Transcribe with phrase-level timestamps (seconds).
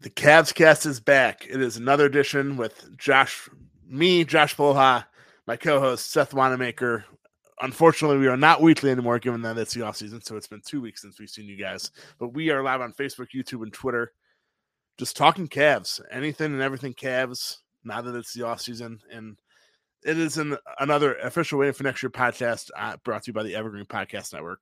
[0.00, 1.46] The Cavs cast is back.
[1.48, 3.48] It is another edition with Josh,
[3.88, 5.06] me, Josh Poloha,
[5.46, 7.04] my co-host Seth Wannemacher.
[7.62, 10.20] Unfortunately, we are not weekly anymore, given that it's the off season.
[10.20, 11.90] So it's been two weeks since we've seen you guys.
[12.18, 14.12] But we are live on Facebook, YouTube, and Twitter,
[14.98, 17.56] just talking Cavs, anything and everything Cavs.
[17.82, 19.38] Now that it's the off season, and
[20.04, 23.44] it is an another official waiting for next year podcast uh, brought to you by
[23.44, 24.60] the Evergreen Podcast Network.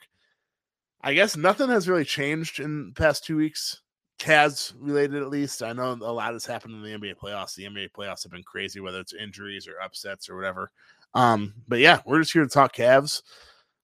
[1.03, 3.81] I guess nothing has really changed in the past two weeks.
[4.19, 5.63] Cavs related, at least.
[5.63, 7.55] I know a lot has happened in the NBA playoffs.
[7.55, 10.71] The NBA playoffs have been crazy, whether it's injuries or upsets or whatever.
[11.15, 13.23] Um, but yeah, we're just here to talk Cavs.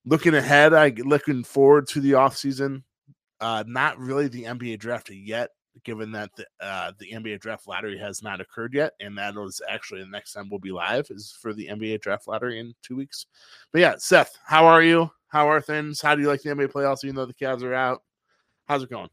[0.04, 2.82] Looking ahead, I looking forward to the offseason.
[3.40, 5.50] Uh, not really the NBA draft yet,
[5.84, 9.60] given that the uh, the NBA draft lottery has not occurred yet, and that is
[9.68, 12.96] actually the next time we'll be live is for the NBA draft lottery in two
[12.96, 13.26] weeks.
[13.72, 15.10] But yeah, Seth, how are you?
[15.28, 16.00] How are things?
[16.00, 18.02] How do you like the NBA playoffs, even though the Cavs are out?
[18.66, 19.10] How's it going?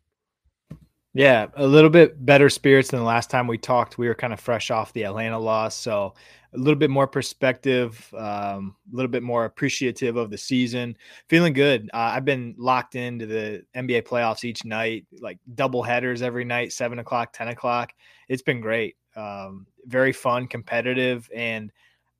[1.17, 3.97] Yeah, a little bit better spirits than the last time we talked.
[3.97, 6.13] We were kind of fresh off the Atlanta loss, so
[6.53, 10.95] a little bit more perspective, um, a little bit more appreciative of the season.
[11.27, 11.89] Feeling good.
[11.91, 16.71] Uh, I've been locked into the NBA playoffs each night, like double headers every night,
[16.71, 17.93] seven o'clock, ten o'clock.
[18.29, 18.95] It's been great.
[19.15, 21.71] Um, very fun, competitive, and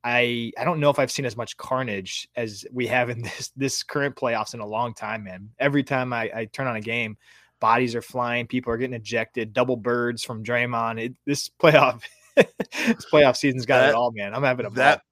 [0.02, 3.52] I I don't know if I've seen as much carnage as we have in this
[3.54, 5.50] this current playoffs in a long time, man.
[5.60, 7.16] Every time I, I turn on a game
[7.60, 11.00] bodies are flying, people are getting ejected, double birds from Draymond.
[11.00, 12.02] It, this playoff,
[12.36, 14.34] this playoff season's got that, it all, man.
[14.34, 15.02] I'm having a that.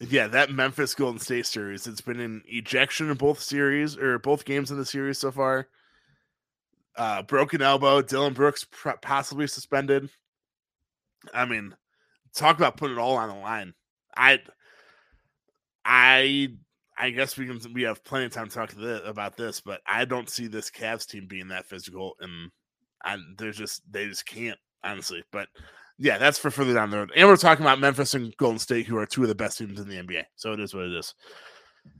[0.00, 1.86] Yeah, that Memphis Golden State series.
[1.86, 5.68] It's been an ejection in both series or both games in the series so far.
[6.96, 8.66] Uh, broken elbow, Dillon Brooks
[9.00, 10.10] possibly suspended.
[11.32, 11.74] I mean,
[12.34, 13.74] talk about putting it all on the line.
[14.16, 14.40] I,
[15.84, 16.48] I
[17.02, 18.72] I guess we can we have plenty of time to talk
[19.04, 22.52] about this, but I don't see this Cavs team being that physical, and
[23.04, 25.24] I, they're just they just can't honestly.
[25.32, 25.48] But
[25.98, 27.10] yeah, that's for further down the road.
[27.16, 29.80] And we're talking about Memphis and Golden State, who are two of the best teams
[29.80, 30.22] in the NBA.
[30.36, 31.12] So it is what it is.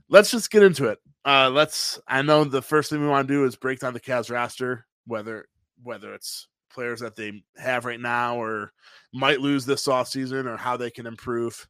[0.07, 0.99] Let's just get into it.
[1.25, 1.99] Uh, let's.
[2.07, 4.85] I know the first thing we want to do is break down the Cavs roster,
[5.05, 5.47] whether
[5.83, 8.71] whether it's players that they have right now or
[9.13, 11.67] might lose this offseason or how they can improve.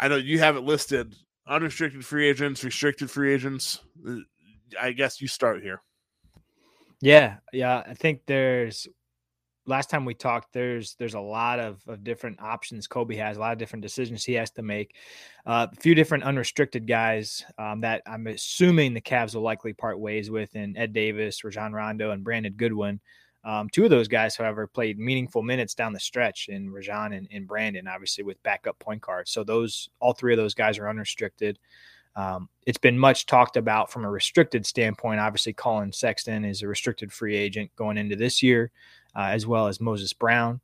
[0.00, 1.14] I know you have it listed
[1.46, 3.80] unrestricted free agents, restricted free agents.
[4.06, 4.16] Uh,
[4.80, 5.80] I guess you start here.
[7.00, 7.82] Yeah, yeah.
[7.86, 8.88] I think there's
[9.66, 13.40] last time we talked, there's there's a lot of, of different options Koby has, a
[13.40, 14.96] lot of different decisions he has to make.
[15.44, 19.98] Uh, a few different unrestricted guys um, that I'm assuming the Cavs will likely part
[19.98, 23.00] ways with, and Ed Davis, Rajon Rondo, and Brandon Goodwin.
[23.46, 27.28] Um, two of those guys, however, played meaningful minutes down the stretch in Rajon and,
[27.30, 29.30] and, Brandon, obviously with backup point guards.
[29.30, 31.60] So those, all three of those guys are unrestricted.
[32.16, 35.20] Um, it's been much talked about from a restricted standpoint.
[35.20, 38.72] Obviously, Collin Sexton is a restricted free agent going into this year,
[39.14, 40.60] uh, as well as Moses Brown.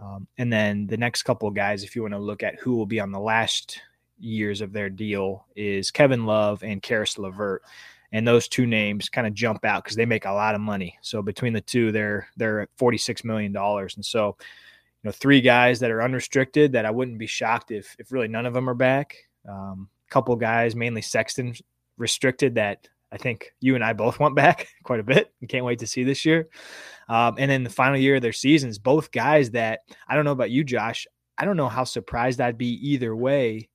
[0.00, 2.74] Um, and then the next couple of guys, if you want to look at who
[2.74, 3.80] will be on the last
[4.18, 7.62] years of their deal, is Kevin Love and Caris LeVert
[8.12, 10.98] and those two names kind of jump out because they make a lot of money.
[11.02, 14.36] So between the two, they're they're at forty six million dollars, and so
[15.02, 18.28] you know three guys that are unrestricted that I wouldn't be shocked if if really
[18.28, 19.16] none of them are back.
[19.48, 21.54] Um, couple guys, mainly Sexton,
[21.96, 25.32] restricted that I think you and I both want back quite a bit.
[25.48, 26.48] Can't wait to see this year.
[27.08, 30.32] Um, and then the final year of their seasons, both guys that I don't know
[30.32, 31.06] about you, Josh.
[31.38, 33.68] I don't know how surprised I'd be either way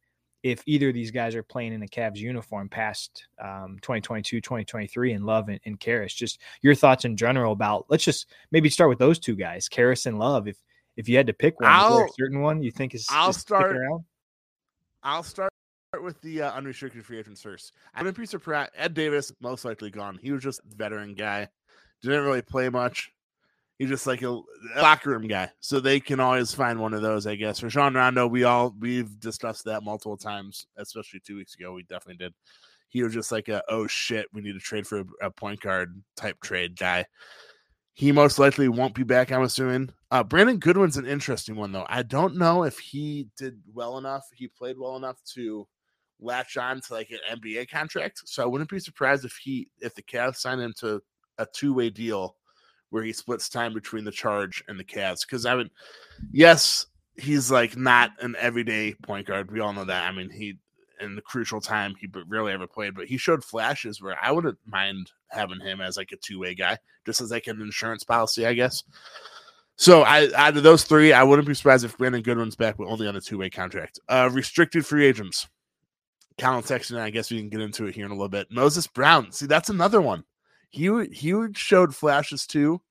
[0.43, 5.13] if either of these guys are playing in a Cavs uniform past um, 2022, 2023
[5.13, 6.13] and Love and, and Caris.
[6.13, 10.05] Just your thoughts in general about let's just maybe start with those two guys, Caris
[10.05, 10.47] and Love.
[10.47, 10.57] If
[10.97, 14.03] if you had to pick one, a certain one you think is I'll start around?
[15.03, 15.51] I'll start
[16.01, 17.73] with the uh, unrestricted free agents first.
[17.93, 18.71] I wouldn't be surprised.
[18.75, 20.19] Ed Davis most likely gone.
[20.21, 21.49] He was just a veteran guy,
[22.01, 23.11] didn't really play much.
[23.81, 24.39] He's just like a,
[24.77, 27.63] locker room guy, so they can always find one of those, I guess.
[27.63, 31.73] Rajon Rondo, we all we've discussed that multiple times, especially two weeks ago.
[31.73, 32.35] We definitely did.
[32.89, 35.61] He was just like a oh shit, we need to trade for a, a point
[35.61, 37.07] guard type trade guy.
[37.93, 39.31] He most likely won't be back.
[39.31, 39.89] I'm assuming.
[40.11, 41.87] Uh, Brandon Goodwin's an interesting one though.
[41.89, 44.27] I don't know if he did well enough.
[44.31, 45.67] He played well enough to
[46.19, 48.21] latch on to like an NBA contract.
[48.25, 51.01] So I wouldn't be surprised if he if the Cavs sign him to
[51.39, 52.35] a two way deal
[52.91, 55.21] where he splits time between the charge and the Cavs.
[55.21, 55.71] Because I mean,
[56.31, 56.85] yes,
[57.15, 59.51] he's like not an everyday point guard.
[59.51, 60.03] We all know that.
[60.07, 60.57] I mean, he
[60.99, 64.59] in the crucial time he rarely ever played, but he showed flashes where I wouldn't
[64.65, 68.45] mind having him as like a two way guy, just as like an insurance policy,
[68.45, 68.83] I guess.
[69.77, 72.87] So I out of those three, I wouldn't be surprised if Brandon Goodwin's back, but
[72.87, 73.99] only on a two way contract.
[74.07, 75.47] Uh, restricted free agents.
[76.37, 78.47] Collin Sexton, I guess we can get into it here in a little bit.
[78.51, 80.23] Moses Brown, see that's another one
[80.71, 82.81] he he showed flashes too.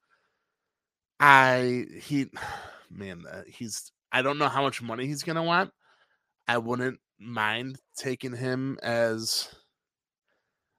[1.18, 2.26] I he
[2.90, 5.70] man, uh, he's I don't know how much money he's gonna want.
[6.46, 9.48] I wouldn't mind taking him as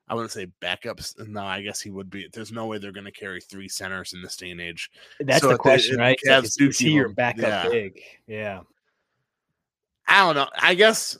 [0.07, 1.25] I wouldn't say backups.
[1.27, 2.27] No, I guess he would be.
[2.33, 4.91] There's no way they're going to carry three centers in this day and age.
[5.21, 6.19] That's so the question, they, right?
[6.27, 7.69] Like, is, is he your backup yeah.
[7.69, 8.01] big?
[8.27, 8.61] Yeah.
[10.05, 10.49] I don't know.
[10.59, 11.17] I guess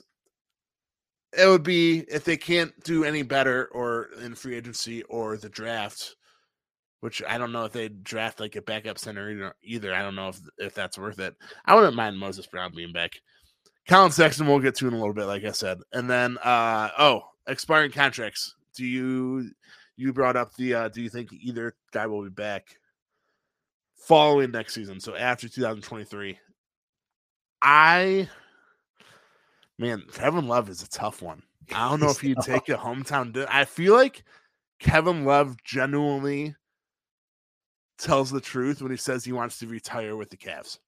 [1.36, 5.48] it would be if they can't do any better or in free agency or the
[5.48, 6.16] draft,
[7.00, 9.94] which I don't know if they draft like a backup center either.
[9.94, 11.34] I don't know if if that's worth it.
[11.64, 13.12] I wouldn't mind Moses Brown being back.
[13.88, 15.78] Collin Sexton we'll get to in a little bit, like I said.
[15.92, 19.50] And then uh oh, expiring contracts do you
[19.96, 22.76] you brought up the uh, do you think either guy will be back
[23.96, 25.00] following next season?
[25.00, 26.38] So after 2023,
[27.60, 28.28] I
[29.82, 31.42] man, Kevin Love is a tough one.
[31.74, 33.46] I don't know if he'd take a hometown.
[33.50, 34.24] I feel like
[34.78, 36.54] Kevin Love genuinely
[37.98, 40.78] tells the truth when he says he wants to retire with the Cavs.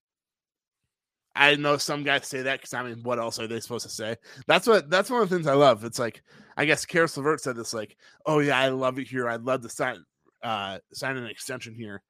[1.37, 3.93] I know some guys say that because I mean, what else are they supposed to
[3.93, 4.17] say?
[4.47, 5.85] That's what that's one of the things I love.
[5.85, 6.23] It's like
[6.57, 9.29] I guess Caris LeVert said this, like, "Oh yeah, I love it here.
[9.29, 10.05] I'd love to sign
[10.43, 12.03] uh sign an extension here."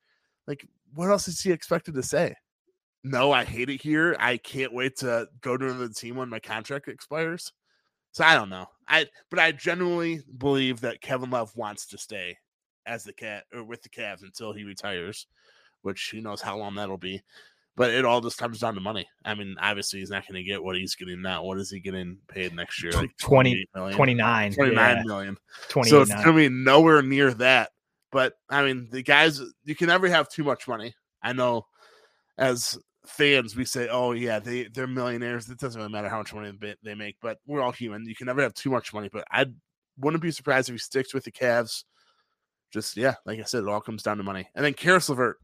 [0.47, 2.35] Like, what else is he expected to say?
[3.05, 4.17] No, I hate it here.
[4.19, 7.53] I can't wait to go to another team when my contract expires.
[8.13, 8.67] So I don't know.
[8.89, 12.37] I but I genuinely believe that Kevin Love wants to stay
[12.87, 15.27] as the cat or with the Cavs until he retires,
[15.83, 17.23] which who knows how long that'll be
[17.77, 19.09] but it all just comes down to money.
[19.25, 21.43] I mean, obviously, he's not going to get what he's getting now.
[21.43, 22.93] What is he getting paid next year?
[22.93, 23.97] Like 20, million?
[23.97, 25.03] 29, 29 yeah.
[25.05, 25.37] million.
[25.69, 27.71] So it's going to be nowhere near that.
[28.13, 30.95] But I mean, the guys, you can never have too much money.
[31.21, 31.67] I know
[32.39, 35.49] as fans, we say, oh, yeah, they, they're millionaires.
[35.49, 36.53] It doesn't really matter how much money
[36.83, 38.07] they make, but we're all human.
[38.07, 39.09] You can never have too much money.
[39.13, 39.47] But I
[39.99, 41.85] wouldn't be surprised if he sticks with the Cavs.
[42.73, 44.49] Just, yeah, like I said, it all comes down to money.
[44.55, 45.37] And then Caris LeVert,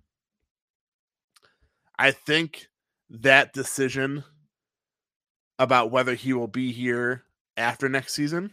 [1.98, 2.68] I think
[3.10, 4.24] that decision
[5.58, 7.24] about whether he will be here
[7.56, 8.50] after next season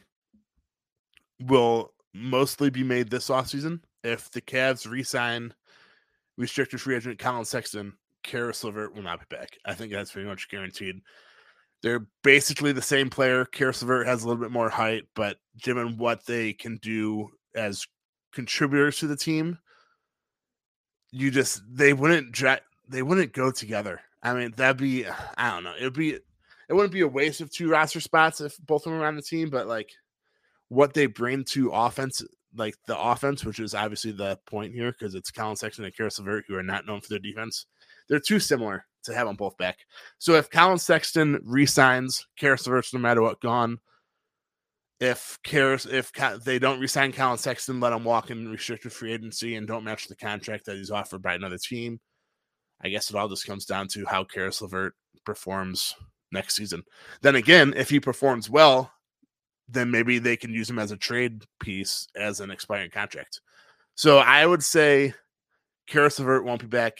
[1.39, 3.79] will mostly be made this offseason.
[4.03, 5.53] If the Cavs re-sign
[6.37, 7.93] restricted free agent Collin Sexton,
[8.27, 9.57] Caris LeVert will not be back.
[9.65, 11.01] I think that's pretty much guaranteed.
[11.81, 13.45] They're basically the same player.
[13.45, 17.87] Caris LeVert has a little bit more height, but given what they can do as
[18.33, 19.57] contributors to the team,
[21.11, 24.01] you just they wouldn't dra- they wouldn't go together.
[24.21, 25.05] I mean, that'd be
[25.37, 25.75] I don't know.
[25.77, 29.01] It'd be it wouldn't be a waste of two roster spots if both of them
[29.01, 29.91] are on the team, but like
[30.69, 32.21] what they bring to offense,
[32.55, 36.19] like the offense, which is obviously the point here because it's Collin Sexton and Caris
[36.19, 37.65] LeVert who are not known for their defense.
[38.09, 39.79] They're too similar to have them both back.
[40.17, 43.79] So if Collin Sexton resigns, Caris LeVert's no matter what gone.
[44.99, 46.11] If Caris, if
[46.43, 50.07] they don't resign Collin Sexton, let him walk in restricted free agency and don't match
[50.07, 51.99] the contract that he's offered by another team
[52.81, 54.93] I guess it all just comes down to how Caris LeVert
[55.25, 55.95] performs
[56.31, 56.83] next season.
[57.21, 58.91] Then again, if he performs well,
[59.67, 63.41] then maybe they can use him as a trade piece as an expiring contract.
[63.95, 65.13] So I would say
[65.87, 66.99] Caris LeVert won't be back.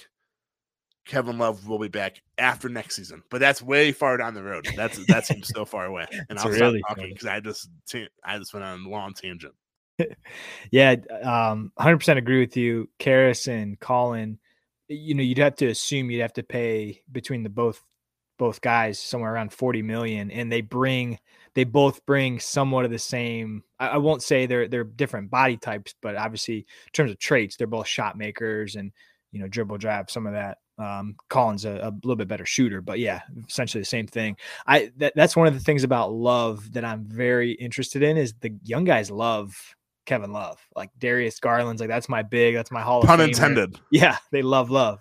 [1.08, 4.68] Kevin Love will be back after next season, but that's way far down the road.
[4.76, 6.06] That's that seems so far away.
[6.30, 7.70] And I'll really stop talking because I just
[8.24, 9.54] I just went on a long tangent.
[10.72, 12.88] yeah, um, 100% agree with you.
[13.00, 14.38] Caris and Collin
[14.88, 17.84] you know, you'd have to assume you'd have to pay between the both
[18.38, 21.18] both guys somewhere around 40 million and they bring
[21.56, 25.58] they both bring somewhat of the same I, I, won't say they're they're different body
[25.58, 28.92] types but obviously in terms of traits they're both shot makers and
[29.32, 32.82] you know dribble drive some of that um Collin's a, a little bit better shooter
[32.82, 36.74] but yeah essentially the same thing I that, that's one of the things about love
[36.74, 39.76] that I'm very interested in is the young guys love
[40.08, 40.58] Kevin Love.
[40.76, 43.80] Like Darius Garland's like that's my big, that's my Hall Pun of intended.
[43.92, 45.00] Yeah, they love love.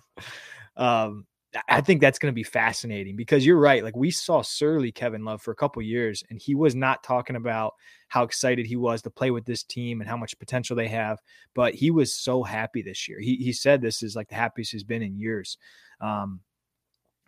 [0.75, 1.25] Um,
[1.67, 3.83] I think that's going to be fascinating because you're right.
[3.83, 7.35] Like we saw surly Kevin Love for a couple years, and he was not talking
[7.35, 7.73] about
[8.07, 11.19] how excited he was to play with this team and how much potential they have.
[11.53, 13.19] But he was so happy this year.
[13.19, 15.57] He he said this is like the happiest he's been in years.
[16.01, 16.41] Um,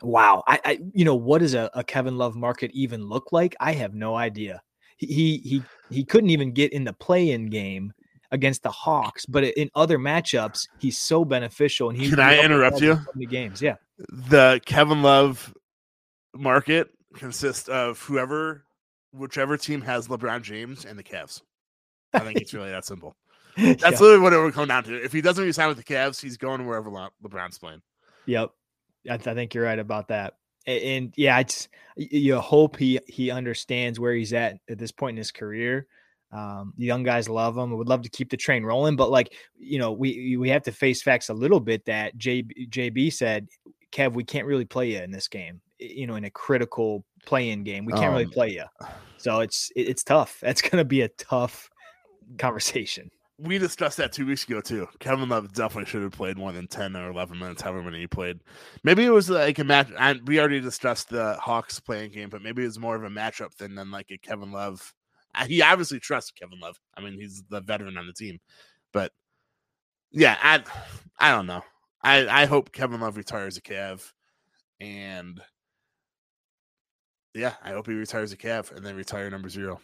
[0.01, 3.55] wow, I, I you know what does a, a Kevin Love market even look like?
[3.59, 4.61] I have no idea
[4.99, 7.93] he he he couldn't even get in the play-in game
[8.31, 11.89] against the Hawks, but in other matchups, he's so beneficial.
[11.89, 12.99] And he can I interrupt you?
[13.15, 13.75] The games, yeah.
[14.09, 15.53] The Kevin Love
[16.35, 18.65] market consists of whoever,
[19.11, 21.41] whichever team has LeBron James and the Cavs.
[22.13, 23.15] I think it's really that simple.
[23.57, 23.89] That's yeah.
[23.89, 25.03] literally what it would come down to.
[25.03, 27.81] If he doesn't resign with the Cavs, he's going wherever LeBron's playing.
[28.25, 28.51] Yep,
[29.09, 30.35] I, th- I think you're right about that
[30.69, 35.17] and yeah, it's you hope he he understands where he's at at this point in
[35.17, 35.87] his career.
[36.31, 37.75] Um, the young guys love him.
[37.75, 40.71] Would love to keep the train rolling, but like you know, we we have to
[40.71, 41.85] face facts a little bit.
[41.85, 43.47] That JB, JB said,
[43.91, 45.61] Kev, we can't really play you in this game.
[45.79, 48.65] You know, in a critical play-in game, we can't um, really play you.
[49.17, 50.39] So it's it's tough.
[50.41, 51.69] That's going to be a tough
[52.37, 53.09] conversation.
[53.41, 54.87] We discussed that two weeks ago too.
[54.99, 58.07] Kevin Love definitely should have played more than ten or eleven minutes, however many he
[58.07, 58.39] played.
[58.83, 59.87] Maybe it was like a match.
[59.97, 63.09] And we already discussed the Hawks play-in game, but maybe it was more of a
[63.09, 64.93] matchup thing than like a Kevin Love
[65.35, 66.79] Uh, he obviously trusts Kevin Love.
[66.97, 68.39] I mean, he's the veteran on the team,
[68.91, 69.11] but
[70.11, 70.63] yeah, I
[71.19, 71.63] I don't know.
[72.01, 74.11] I I hope Kevin Love retires a Cav,
[74.79, 75.39] and
[77.33, 79.79] yeah, I hope he retires a Cav and then retire number zero.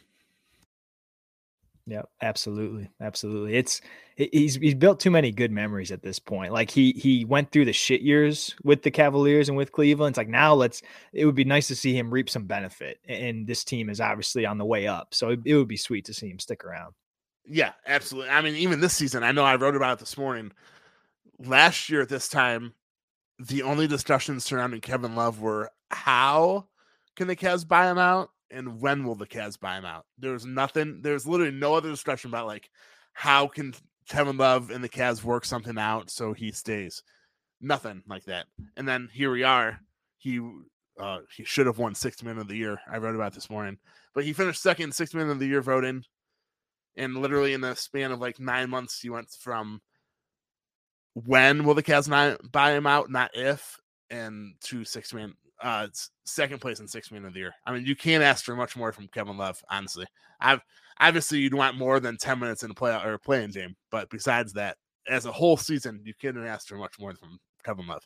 [1.88, 3.56] Yeah, absolutely, absolutely.
[3.56, 3.80] It's
[4.15, 6.51] he's he's built too many good memories at this point.
[6.51, 10.13] Like he he went through the shit years with the Cavaliers and with Cleveland.
[10.13, 10.82] It's like now let's.
[11.13, 14.48] It would be nice to see him reap some benefit, and this team is obviously
[14.48, 15.13] on the way up.
[15.13, 16.96] So it, it would be sweet to see him stick around.
[17.46, 18.32] Yeah, absolutely.
[18.32, 20.54] I mean, even this season, I know I wrote about it this morning.
[21.38, 22.74] Last year at this time,
[23.38, 26.65] the only discussions surrounding Kevin Love were how
[27.15, 30.06] can the Cavs buy him out and when will the Cavs buy him out?
[30.18, 31.02] There's nothing.
[31.02, 32.70] There's literally no other discussion about like
[33.14, 33.74] how can
[34.08, 37.04] Kevin Love and the Cavs work something out so he stays.
[37.62, 38.46] Nothing like that.
[38.78, 39.80] And then here we are.
[40.18, 40.40] He
[41.00, 42.80] uh he should have won sixth man of the year.
[42.90, 43.78] I wrote about this morning,
[44.14, 46.04] but he finished second sixth man of the year voting.
[46.98, 49.82] And literally in the span of like nine months, he went from
[51.14, 55.34] when will the Cavs not buy him out, not if, and to six man
[55.65, 55.88] uh
[56.25, 57.55] second place in six man of the year.
[57.65, 60.05] I mean, you can't ask for much more from Kevin Love, honestly.
[60.39, 60.62] I've
[61.00, 64.53] obviously you'd want more than 10 minutes in a play or playing game, but besides
[64.53, 64.77] that,
[65.10, 68.03] as a whole season, you couldn't ask for much more from Kevin Love.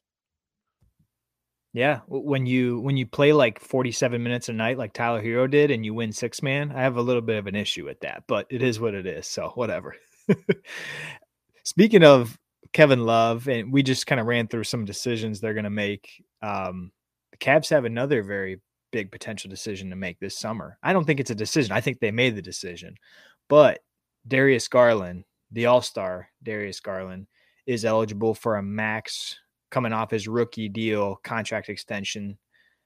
[1.74, 5.70] Yeah, when you when you play like 47 minutes a night like Tyler Herro did
[5.70, 8.24] and you win six man, I have a little bit of an issue with that,
[8.26, 9.96] but it is what it is, so whatever.
[11.64, 12.40] Speaking of
[12.74, 16.24] Kevin Love, and we just kind of ran through some decisions they're going to make.
[16.42, 16.92] Um,
[17.38, 18.60] Cavs have another very
[18.92, 20.78] big potential decision to make this summer.
[20.84, 21.72] I don't think it's a decision.
[21.72, 22.96] I think they made the decision.
[23.48, 23.80] But
[24.28, 27.28] Darius Garland, the All Star Darius Garland,
[27.66, 29.38] is eligible for a max
[29.70, 32.38] coming off his rookie deal contract extension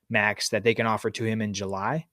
[0.09, 2.05] max that they can offer to him in July.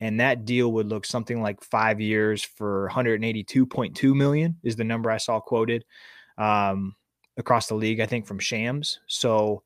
[0.00, 5.10] And that deal would look something like five years for 182.2 million is the number
[5.10, 5.84] I saw quoted
[6.38, 6.96] um,
[7.36, 9.00] across the league, I think from Shams.
[9.06, 9.62] So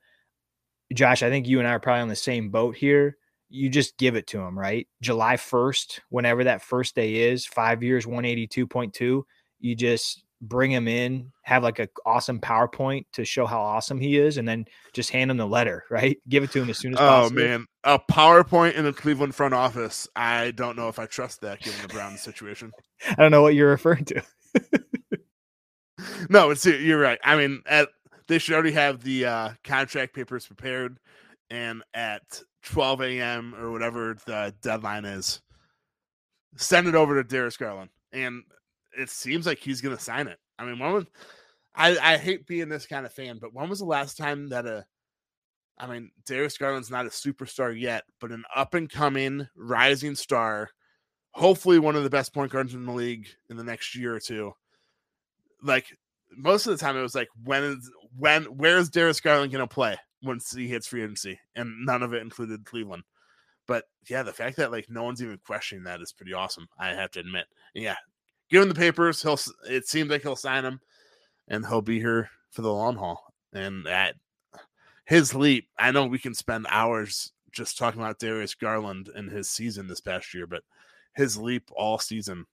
[0.93, 3.17] Josh, I think you and I are probably on the same boat here.
[3.49, 4.87] You just give it to him, right?
[5.01, 9.23] July 1st, whenever that first day is, five years, 182.2.
[9.61, 14.19] You just bring him in, have like an awesome PowerPoint to show how awesome he
[14.19, 16.19] is, and then just hand him the letter, right?
[16.29, 17.41] Give it to him as soon as oh, possible.
[17.41, 17.67] Oh, man.
[17.85, 20.09] A PowerPoint in the Cleveland front office.
[20.17, 22.73] I don't know if I trust that given the Browns situation.
[23.09, 24.23] I don't know what you're referring to.
[26.29, 27.19] no, it's you're right.
[27.25, 27.89] I mean, at
[28.29, 30.99] they should already have the uh, contract papers prepared,
[31.51, 33.55] and at 12 a.m.
[33.59, 35.43] or whatever the deadline is,
[36.57, 38.43] send it over to Darius Garland, and
[38.99, 40.39] it seems like he's going to sign it.
[40.59, 41.05] I mean, when was,
[41.75, 44.67] I I hate being this kind of fan, but when was the last time that
[44.67, 44.87] a
[45.79, 50.71] I mean, Darius Garland's not a superstar yet, but an up and coming rising star,
[51.33, 54.21] hopefully one of the best point guards in the league in the next year or
[54.21, 54.53] two.
[55.63, 55.87] Like
[56.37, 59.73] most of the time, it was like when is when where's Darius Garland going to
[59.73, 63.05] play once he hits free agency, and none of it included Cleveland.
[63.67, 66.69] But yeah, the fact that like no one's even questioning that is pretty awesome.
[66.79, 67.47] I have to admit.
[67.75, 67.97] Yeah,
[68.51, 69.23] give him the papers.
[69.23, 69.39] He'll.
[69.69, 70.81] It seems like he'll sign them,
[71.49, 73.33] and he'll be here for the long haul.
[73.53, 74.17] And that
[75.05, 75.69] his leap.
[75.79, 80.01] I know we can spend hours just talking about Darius Garland and his season this
[80.01, 80.63] past year, but
[81.15, 82.47] his leap all season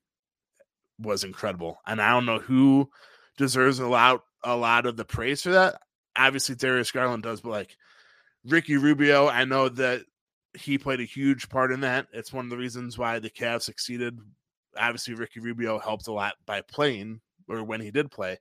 [1.00, 1.80] was incredible.
[1.88, 2.90] And I don't know who
[3.38, 5.82] deserves a lot a lot of the praise for that.
[6.16, 7.78] Obviously, Darius Garland does, but like
[8.46, 10.02] Ricky Rubio, I know that
[10.54, 12.08] he played a huge part in that.
[12.12, 14.20] It's one of the reasons why the Cavs succeeded.
[14.78, 18.40] Obviously, Ricky Rubio helped a lot by playing or when he did play,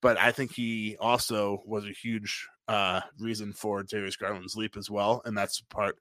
[0.00, 4.90] but I think he also was a huge uh, reason for Darius Garland's leap as
[4.90, 5.22] well.
[5.24, 5.98] And that's part,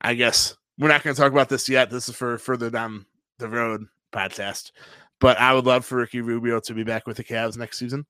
[0.00, 1.90] I guess, we're not going to talk about this yet.
[1.90, 3.06] This is for further down
[3.38, 4.72] the road podcast.
[5.20, 8.06] But I would love for Ricky Rubio to be back with the Cavs next season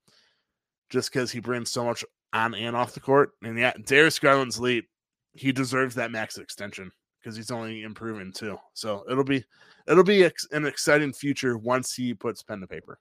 [0.91, 3.33] just because he brings so much on and off the court.
[3.43, 4.89] And yeah, Darius Garland's leap,
[5.33, 6.91] he deserves that max extension
[7.21, 8.59] because he's only improving too.
[8.75, 9.45] So it'll be
[9.87, 12.99] it'll be an exciting future once he puts pen to paper.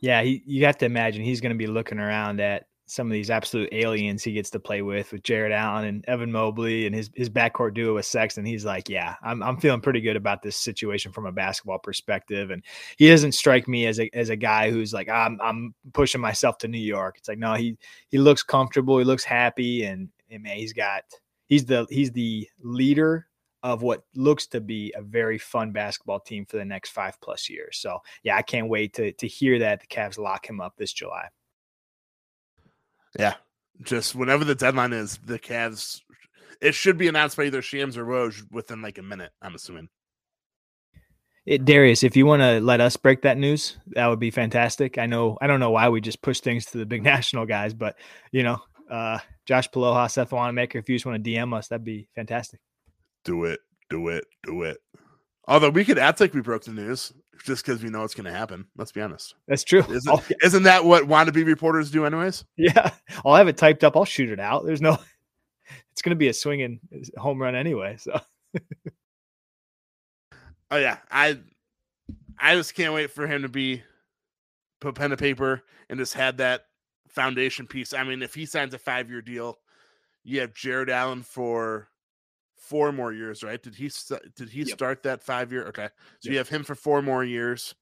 [0.00, 3.12] Yeah, he, you have to imagine he's going to be looking around at some of
[3.12, 6.94] these absolute aliens he gets to play with with Jarrett Allen and Evan Mobley and
[6.94, 8.44] his his backcourt duo with Sexton.
[8.44, 12.50] He's like, yeah, I'm I'm feeling pretty good about this situation from a basketball perspective.
[12.50, 12.62] And
[12.96, 16.58] he doesn't strike me as a as a guy who's like, I'm I'm pushing myself
[16.58, 17.16] to New York.
[17.18, 17.76] It's like, no, he
[18.08, 21.02] he looks comfortable, he looks happy, and, and man, he's got
[21.46, 23.26] he's the he's the leader
[23.64, 27.50] of what looks to be a very fun basketball team for the next five plus
[27.50, 27.78] years.
[27.78, 30.92] So yeah, I can't wait to to hear that the Cavs lock him up this
[30.92, 31.28] July.
[33.18, 33.34] Yeah.
[33.82, 36.00] Just whenever the deadline is, the Cavs
[36.60, 39.88] it should be announced by either Shams or Woj within like a minute, I'm assuming.
[41.44, 44.98] It, Darius, if you want to let us break that news, that would be fantastic.
[44.98, 47.72] I know I don't know why we just push things to the big national guys,
[47.72, 47.96] but
[48.32, 48.58] you know,
[48.90, 52.60] uh, Josh Poloha, Seth Wannemacher, if you just want to DM us, that'd be fantastic.
[53.24, 54.78] Do it, do it, do it.
[55.46, 57.12] Although we could act like we broke the news
[57.44, 58.66] just because we know it's going to happen.
[58.76, 59.34] Let's be honest.
[59.48, 59.82] That's true.
[59.90, 62.44] Isn't, isn't that what wannabe reporters do, anyways?
[62.56, 62.92] Yeah,
[63.24, 63.96] I'll have it typed up.
[63.96, 64.64] I'll shoot it out.
[64.64, 64.98] There's no.
[65.92, 67.96] It's going to be a swinging uh, home run anyway.
[67.98, 68.20] So.
[70.70, 71.38] oh yeah, I,
[72.38, 73.82] I just can't wait for him to be,
[74.78, 76.66] put pen to paper and just had that
[77.08, 77.94] foundation piece.
[77.94, 79.58] I mean, if he signs a five year deal,
[80.22, 81.88] you have Jarrett Allen for
[82.66, 83.62] four more years, right?
[83.62, 83.90] Did he
[84.34, 84.68] did he yep.
[84.68, 85.66] start that five year?
[85.68, 85.88] Okay,
[86.20, 86.32] so yep.
[86.32, 87.74] you have him for four more years.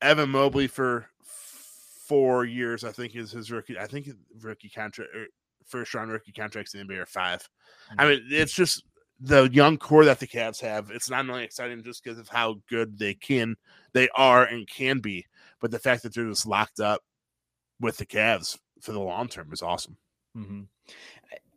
[0.00, 3.78] Evan Mobley for four years, I think is his rookie.
[3.78, 4.08] I think
[4.40, 5.26] rookie contract, er,
[5.66, 8.00] first round rookie contracts in the NBA are 5 mm-hmm.
[8.00, 8.84] I mean, it's just
[9.20, 10.90] the young core that the Cavs have.
[10.90, 13.56] It's not only exciting just because of how good they can,
[13.92, 15.24] they are and can be,
[15.60, 17.00] but the fact that they're just locked up
[17.80, 19.96] with the Cavs for the long term is awesome.
[20.36, 20.62] Mm-hmm.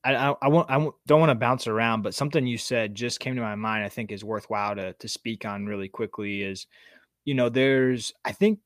[0.06, 3.36] I, I, won't, I don't want to bounce around, but something you said just came
[3.36, 3.84] to my mind.
[3.84, 6.44] I think is worthwhile to to speak on really quickly.
[6.44, 6.68] Is
[7.26, 8.60] you know, there's I think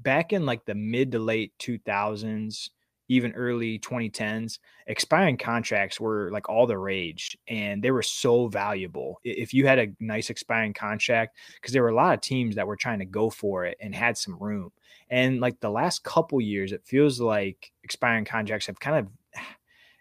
[0.00, 2.70] back in like the mid to late 2000s,
[3.08, 9.20] even early 2010s, expiring contracts were like all the rage, and they were so valuable.
[9.22, 12.66] If you had a nice expiring contract, because there were a lot of teams that
[12.66, 14.72] were trying to go for it and had some room.
[15.10, 19.12] And like the last couple years, it feels like expiring contracts have kind of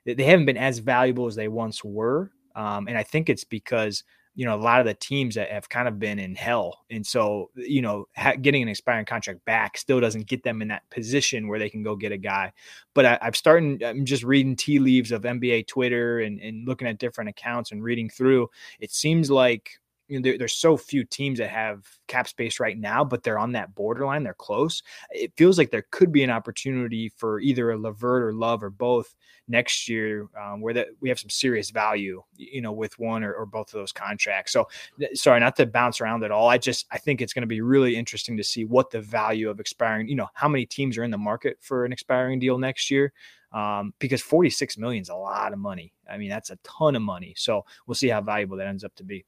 [0.06, 2.32] they haven't been as valuable as they once were.
[2.56, 5.68] Um, and I think it's because you know a lot of the teams that have
[5.68, 9.78] kind of been in hell, and so you know ha- getting an expiring contract back
[9.78, 12.54] still doesn't get them in that position where they can go get a guy.
[12.94, 13.84] But I, I've started.
[13.84, 17.84] I'm just reading tea leaves of NBA Twitter and, and looking at different accounts and
[17.84, 18.50] reading through.
[18.80, 19.81] It seems like
[20.12, 23.40] you know, there, there's so few teams that have cap space right now, but they're
[23.40, 24.24] on that borderline.
[24.24, 24.84] They're close.
[25.10, 28.70] It feels like there could be an opportunity for either a LeVert or Love or
[28.70, 29.16] both
[29.48, 33.34] next year, um, where that we have some serious value, you know, with one or,
[33.34, 34.52] or both of those contracts.
[34.52, 34.68] So,
[35.14, 36.50] sorry, not to bounce around at all.
[36.50, 39.50] I just I think it's going to be really interesting to see what the value
[39.50, 40.10] of expiring.
[40.10, 43.14] You know, how many teams are in the market for an expiring deal next year
[43.54, 45.94] um, because 46 million is a lot of money.
[46.10, 47.34] I mean, that's a ton of money.
[47.38, 49.26] So we'll see how valuable that ends up to be.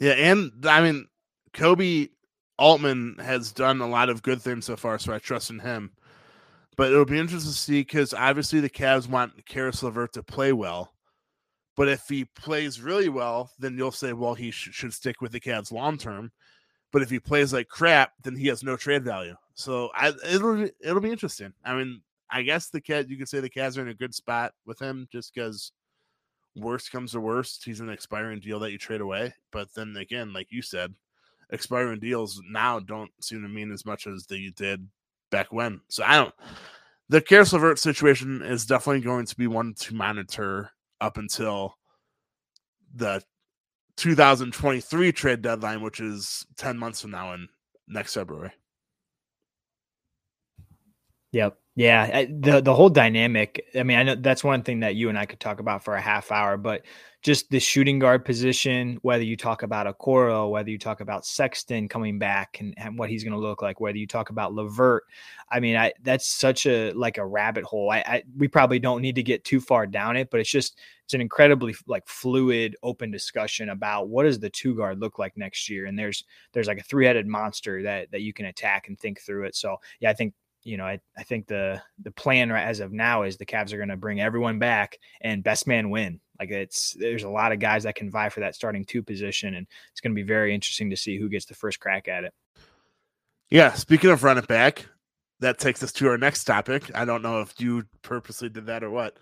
[0.00, 1.06] Yeah, and I mean,
[1.52, 2.10] Koby
[2.58, 5.92] Altman has done a lot of good things so far, so I trust in him.
[6.76, 10.52] But it'll be interesting to see because obviously the Cavs want Caris LeVert to play
[10.52, 10.94] well.
[11.76, 15.32] But if he plays really well, then you'll say, well, he sh- should stick with
[15.32, 16.32] the Cavs long term.
[16.92, 19.36] But if he plays like crap, then he has no trade value.
[19.54, 21.52] So I, it'll it'll be interesting.
[21.64, 24.14] I mean, I guess the cat you could say the Cavs are in a good
[24.14, 25.72] spot with him just because
[26.60, 29.34] worst comes to worst, he's an expiring deal that you trade away.
[29.50, 30.94] But then again, like you said,
[31.50, 34.88] expiring deals now don't seem to mean as much as they did
[35.30, 35.80] back when.
[35.88, 36.34] So I don't.
[37.08, 40.70] The Caris LeVert situation is definitely going to be one to monitor
[41.00, 41.76] up until
[42.94, 43.22] the
[43.96, 47.48] 2023 trade deadline, which is 10 months from now in
[47.88, 48.52] next February.
[51.32, 51.59] Yep.
[51.76, 53.64] Yeah, the the whole dynamic.
[53.78, 55.94] I mean, I know that's one thing that you and I could talk about for
[55.94, 56.82] a half hour, but
[57.22, 61.86] just the shooting guard position, whether you talk about Okoro, whether you talk about Sexton
[61.88, 65.04] coming back and, and what he's going to look like, whether you talk about LeVert,
[65.50, 67.90] I mean, I that's such a like a rabbit hole.
[67.90, 70.76] I, I we probably don't need to get too far down it, but it's just
[71.04, 75.36] it's an incredibly like fluid, open discussion about what does the two guard look like
[75.36, 78.88] next year, and there's there's like a three headed monster that that you can attack
[78.88, 79.54] and think through it.
[79.54, 83.22] So yeah, I think you know, I, I think the the plan as of now
[83.22, 86.20] is the Cavs are going to bring everyone back and best man win.
[86.38, 89.54] Like it's there's a lot of guys that can vie for that starting two position,
[89.54, 92.24] and it's going to be very interesting to see who gets the first crack at
[92.24, 92.34] it.
[93.50, 94.86] Yeah, speaking of running it back,
[95.40, 96.90] that takes us to our next topic.
[96.94, 99.16] I don't know if you purposely did that or what,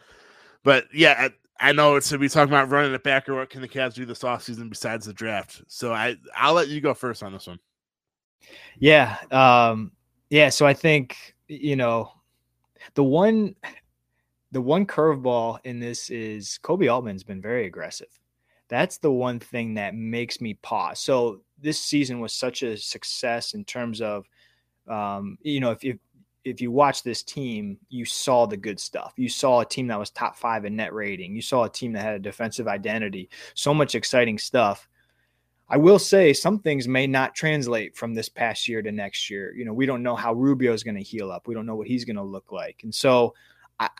[0.64, 3.50] but yeah, I, I know it's to be talking about running it back or what
[3.50, 5.62] can the Cavs do this offseason besides the draft.
[5.68, 7.58] So I I'll let you go first on this one.
[8.78, 9.92] Yeah, um,
[10.30, 12.12] yeah, so I think you know
[12.94, 13.54] the one
[14.52, 18.08] the one curveball in this is Koby Altman's been very aggressive.
[18.68, 21.00] That's the one thing that makes me pause.
[21.00, 24.26] So this season was such a success in terms of,
[24.86, 25.98] um, you know, if you
[26.44, 29.12] if you watch this team, you saw the good stuff.
[29.16, 31.34] You saw a team that was top five in net rating.
[31.34, 33.28] You saw a team that had a defensive identity.
[33.54, 34.88] So much exciting stuff.
[35.70, 39.54] I will say some things may not translate from this past year to next year.
[39.54, 41.46] You know, we don't know how Rubio is going to heal up.
[41.46, 42.80] We don't know what he's going to look like.
[42.84, 43.34] And so,
[43.78, 43.90] I,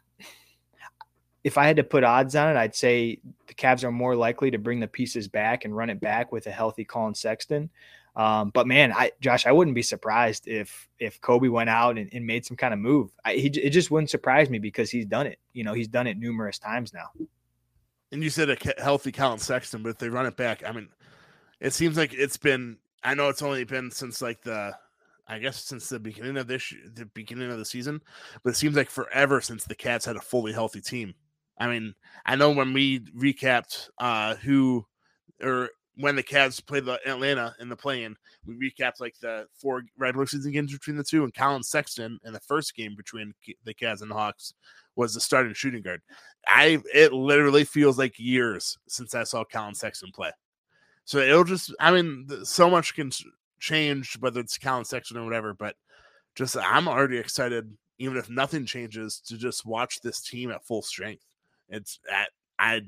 [1.45, 4.51] if I had to put odds on it, I'd say the Cavs are more likely
[4.51, 7.71] to bring the pieces back and run it back with a healthy Collin Sexton.
[8.17, 12.11] Um, but man, I Josh, I wouldn't be surprised if if Koby went out and,
[12.13, 13.11] and made some kind of move.
[13.25, 15.39] I, he, it just wouldn't surprise me because he's done it.
[15.53, 17.11] You know, he's done it numerous times now.
[18.11, 20.89] And you said a healthy Collin Sexton, but if they run it back, I mean,
[21.61, 22.79] it seems like it's been.
[23.05, 24.75] I know it's only been since like the,
[25.29, 28.01] I guess since the beginning of this, the beginning of the season,
[28.42, 31.14] but it seems like forever since the Cats had a fully healthy team.
[31.59, 31.94] I mean,
[32.27, 34.87] I know when we recapped uh who
[35.42, 38.14] or when the Cavs played the Atlanta in the play-in,
[38.47, 42.33] we recapped like the four regular season games between the two, and Collin Sexton in
[42.33, 43.33] the first game between
[43.64, 44.55] the Cavs and the Hawks
[44.94, 46.01] was the starting shooting guard.
[46.47, 50.31] I it literally feels like years since I saw Collin Sexton play.
[51.09, 53.11] So it'll just, I mean, so much can
[53.61, 55.75] change whether it's Collin Sexton or whatever, but
[56.35, 60.83] just I'm already excited, even if nothing changes, to just watch this team at full
[60.83, 61.25] strength.
[61.71, 62.83] It's at I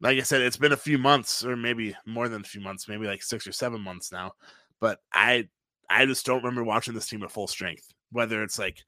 [0.00, 2.86] like I said, it's been a few months, or maybe more than a few months,
[2.86, 4.34] maybe like six or seven months now.
[4.78, 5.48] But I,
[5.90, 7.92] I just don't remember watching this team at full strength.
[8.12, 8.78] Whether it's like,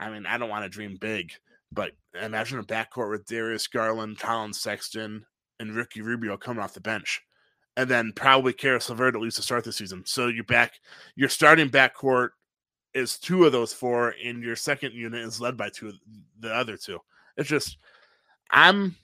[0.00, 1.30] I mean, I don't want to dream big,
[1.70, 5.24] but imagine a backcourt with Darius Garland, Collin Sexton,
[5.60, 7.22] and Ricky Rubio coming off the bench,
[7.76, 10.02] and then probably Caris LeVert at least to start the season.
[10.06, 10.74] So you're back,
[11.16, 12.30] your starting backcourt
[12.94, 15.94] is two of those four, and your second unit is led by two of
[16.40, 16.98] the other two.
[17.36, 17.78] It's just,
[18.50, 18.96] I'm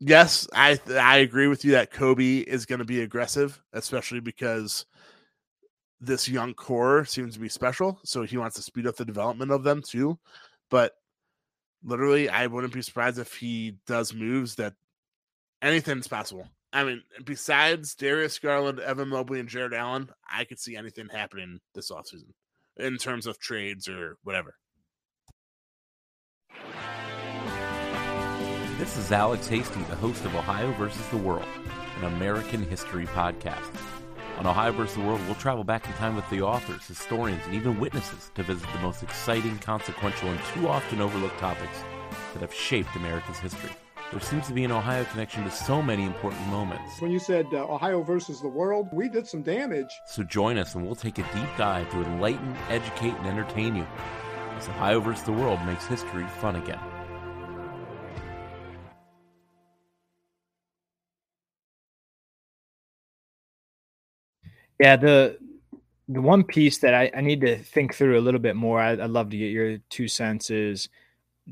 [0.00, 4.86] yes, I I agree with you that Koby is going to be aggressive, especially because
[6.00, 8.00] this young core seems to be special.
[8.04, 10.18] So he wants to speed up the development of them too.
[10.70, 10.94] But
[11.84, 14.74] literally, I wouldn't be surprised if he does moves that
[15.60, 16.48] anything's possible.
[16.72, 21.58] I mean, besides Darius Garland, Evan Mobley, and Jarrett Allen, I could see anything happening
[21.74, 22.32] this offseason
[22.76, 24.54] in terms of trades or whatever.
[28.78, 31.44] This is Alex Hasty, the host of Ohio versus the World,
[31.98, 33.74] an American history podcast.
[34.38, 37.54] On Ohio versus the World, we'll travel back in time with the authors, historians, and
[37.54, 41.82] even witnesses to visit the most exciting, consequential, and too often overlooked topics
[42.32, 43.70] that have shaped America's history.
[44.10, 47.00] There seems to be an Ohio connection to so many important moments.
[47.00, 49.86] When you said uh, Ohio versus the world, we did some damage.
[50.04, 53.86] So join us and we'll take a deep dive to enlighten, educate, and entertain you
[54.56, 56.80] as Ohio versus the world makes history fun again.
[64.80, 65.38] Yeah, the
[66.08, 68.96] the one piece that I, I need to think through a little bit more, I,
[68.96, 70.88] would love to get your two cents is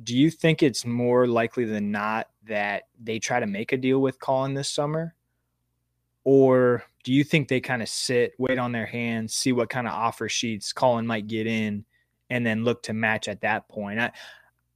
[0.02, 4.00] do you think it's more likely than not that they try to make a deal
[4.00, 5.14] with Collin this summer?
[6.24, 9.86] Or do you think they kind of sit, wait on their hands, see what kind
[9.86, 11.84] of offer sheets Collin might get in,
[12.30, 13.98] and then look to match at that point?
[13.98, 14.12] I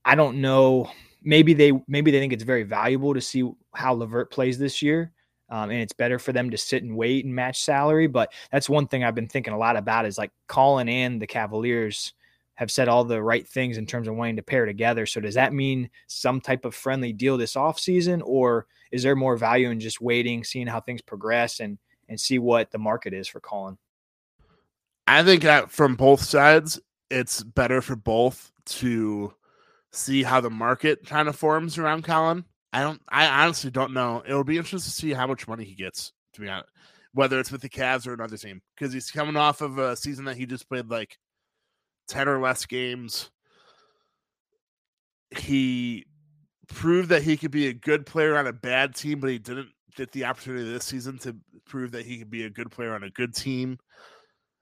[0.05, 0.89] I don't know.
[1.21, 5.13] Maybe they maybe they think it's very valuable to see how LeVert plays this year
[5.53, 8.07] um, and it's better for them to sit and wait and match salary.
[8.07, 11.27] But that's one thing I've been thinking a lot about is like Collin and the
[11.27, 12.13] Cavaliers
[12.55, 15.05] have said all the right things in terms of wanting to pair together.
[15.05, 19.37] So does that mean some type of friendly deal this offseason or is there more
[19.37, 21.77] value in just waiting, seeing how things progress and
[22.09, 23.77] and see what the market is for Collin?
[25.07, 29.33] I think that from both sides, it's better for both to
[29.91, 32.45] see how the market kind of forms around Collin.
[32.71, 33.01] I don't.
[33.09, 34.23] I honestly don't know.
[34.25, 36.11] It'll be interesting to see how much money he gets.
[36.33, 36.69] To be honest,
[37.13, 40.25] whether it's with the Cavs or another team, because he's coming off of a season
[40.25, 41.19] that he just played like
[42.07, 43.29] ten or less games.
[45.37, 46.05] He
[46.67, 49.69] proved that he could be a good player on a bad team, but he didn't
[49.95, 51.35] get the opportunity this season to
[51.65, 53.77] prove that he could be a good player on a good team.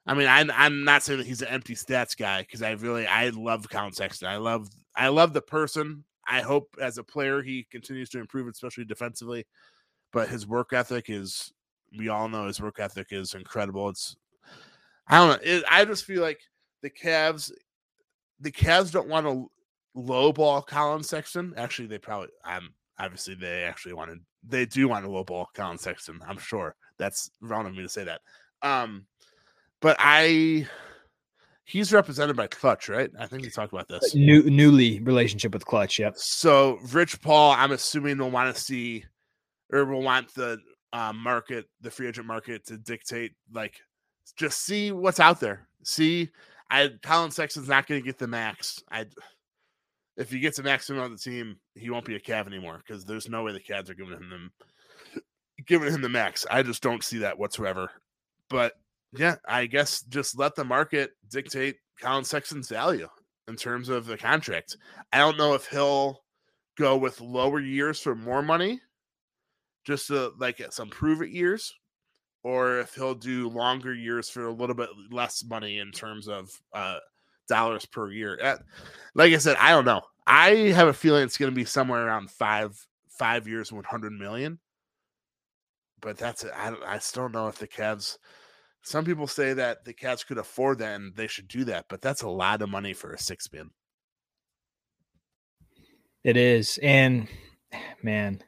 [0.06, 3.06] I mean, I'm I'm not saying that he's an empty stats guy because I really
[3.06, 4.28] I love Collin Sexton.
[4.28, 6.04] I love I love the person.
[6.28, 9.46] I hope as a player he continues to improve, especially defensively.
[10.14, 11.52] But his work ethic is,
[11.98, 13.90] we all know his work ethic is incredible.
[13.90, 14.16] It's,
[15.08, 15.52] I don't know.
[15.58, 16.40] It, I just feel like
[16.82, 17.52] the Cavs,
[18.40, 19.50] the Cavs don't want to
[19.96, 21.54] lowball Collin Sexton.
[21.58, 26.20] Actually, they probably, I'm obviously they actually wanted, they do want to lowball Collin Sexton.
[26.28, 28.22] I'm sure that's wrong of me to say that.
[28.62, 29.06] Um,
[29.80, 30.68] but I,
[31.66, 33.10] he's represented by Clutch, right?
[33.18, 34.14] I think we talked about this.
[34.14, 36.00] New newly relationship with Clutch.
[36.00, 36.18] Yep.
[36.18, 39.06] So Rich Paul, I'm assuming will want to see
[39.72, 40.60] or will want the
[40.94, 43.76] uh, market, the free agent market, to dictate like
[44.36, 45.68] just see what's out there.
[45.84, 46.30] See,
[46.72, 48.82] I Collin Sexton's not going to get the max.
[48.90, 49.06] I
[50.18, 53.06] if he gets a maximum on the team, he won't be a Cav anymore because
[53.06, 54.52] there's no way the Cavs are giving him them
[55.68, 56.46] giving him the max.
[56.50, 57.92] I just don't see that whatsoever.
[58.50, 58.74] But
[59.14, 63.08] yeah, I guess just let the market dictate Collin Sexton's value
[63.48, 64.78] in terms of the contract.
[65.12, 66.24] I don't know if he'll
[66.78, 68.80] go with lower years for more money,
[69.84, 71.74] just to like some prove it years,
[72.44, 76.50] or if he'll do longer years for a little bit less money in terms of
[76.74, 76.98] uh,
[77.48, 78.40] dollars per year.
[78.42, 78.58] Uh,
[79.14, 80.02] like I said, I don't know.
[80.26, 82.78] I have a feeling it's going to be somewhere around five
[83.10, 84.60] five years, one hundred million.
[86.02, 86.52] But that's it.
[86.56, 88.18] I I still don't know if the Cavs.
[88.84, 92.02] Some people say that the Cavs could afford that and they should do that, but
[92.02, 93.70] that's a lot of money for a six man.
[96.24, 97.28] It is, and
[98.04, 98.42] man,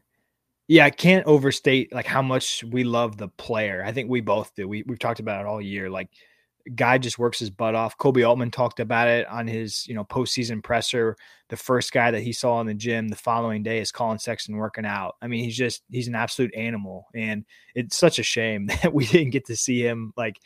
[0.68, 3.84] yeah, I can't overstate like how much we love the player.
[3.86, 4.68] I think we both do.
[4.68, 5.90] We we've talked about it all year.
[5.90, 6.10] Like
[6.76, 7.98] guy just works his butt off.
[7.98, 11.16] Koby Altman talked about it on his, you know, postseason presser.
[11.50, 14.56] The first guy that he saw in the gym the following day is Collin Sexton
[14.56, 15.16] working out.
[15.22, 17.46] I mean, he's just he's an absolute animal, and
[17.76, 20.14] it's such a shame that we didn't get to see him.
[20.16, 20.38] Like,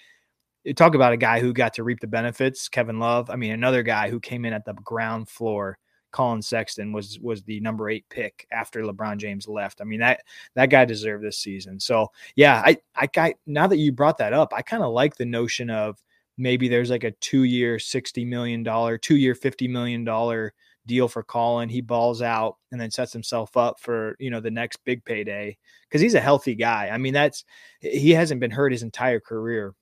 [0.75, 2.67] talk about a guy who got to reap the benefits.
[2.67, 3.29] Kevin Love.
[3.29, 5.77] I mean, another guy who came in at the ground floor.
[6.17, 9.81] Collin Sexton was was the number eight pick after LeBron James left.
[9.81, 10.21] I mean that
[10.55, 11.79] that guy deserved this season.
[11.79, 15.15] So yeah, I I, I now that you brought that up, I kind of like
[15.15, 16.01] the notion of
[16.35, 20.49] maybe there's like a two year, sixty million dollar, two year $50 million
[20.87, 21.69] deal for Collin.
[21.69, 25.55] He balls out and then sets himself up for, you know, the next big payday
[25.83, 26.89] because he's a healthy guy.
[26.91, 27.45] I mean, that's,
[27.79, 29.75] he hasn't been hurt his entire career.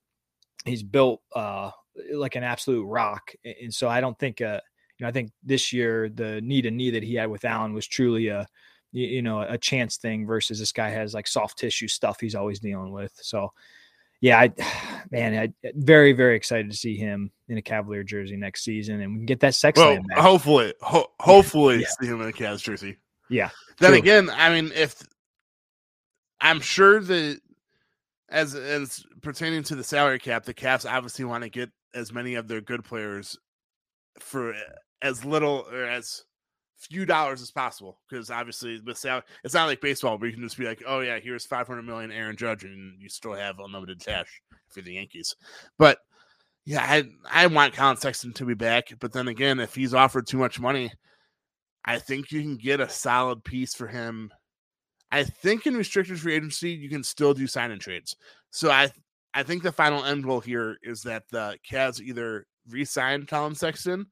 [0.66, 1.72] He's built uh,
[2.12, 3.32] like an absolute rock.
[3.62, 4.60] And so I don't think, uh,
[4.98, 7.74] you know, I think this year the knee to knee that he had with Allen
[7.74, 8.48] was truly a,
[8.92, 12.60] you know, a chance thing versus this guy has like soft tissue stuff he's always
[12.60, 13.12] dealing with.
[13.22, 13.52] So,
[14.22, 14.54] yeah, I,
[15.12, 19.02] man, I uh, very very excited to see him in a Cavalier jersey next season,
[19.02, 19.78] and we can get that sex.
[19.78, 21.88] Well, hopefully, ho- hopefully, yeah.
[22.00, 22.98] see him in a Cavs jersey.
[23.30, 23.50] Yeah.
[23.80, 24.00] Then true.
[24.00, 25.02] again, I mean, if
[26.40, 27.40] I'm sure that
[28.30, 32.36] as as pertaining to the salary cap, the Cavs obviously want to get as many
[32.36, 33.38] of their good players
[34.20, 34.54] for
[35.02, 36.24] as little or as
[36.78, 40.44] few dollars as possible because obviously with salary, it's not like baseball where you can
[40.44, 44.00] just be like, oh yeah, here's 500 million Aaron Judge and you still have unlimited
[44.00, 45.36] cash for the Yankees.
[45.78, 46.00] But
[46.66, 50.28] yeah, I I want Collin Sexton to be back, but then again, if he's offered
[50.28, 50.92] too much money,
[51.86, 54.32] I think you can get a solid piece for him.
[55.12, 58.16] I think in restricted free agency you can still do sign and trades.
[58.50, 58.92] So I
[59.34, 64.08] I think the final end goal here is that the Cavs either re-sign Collin Sexton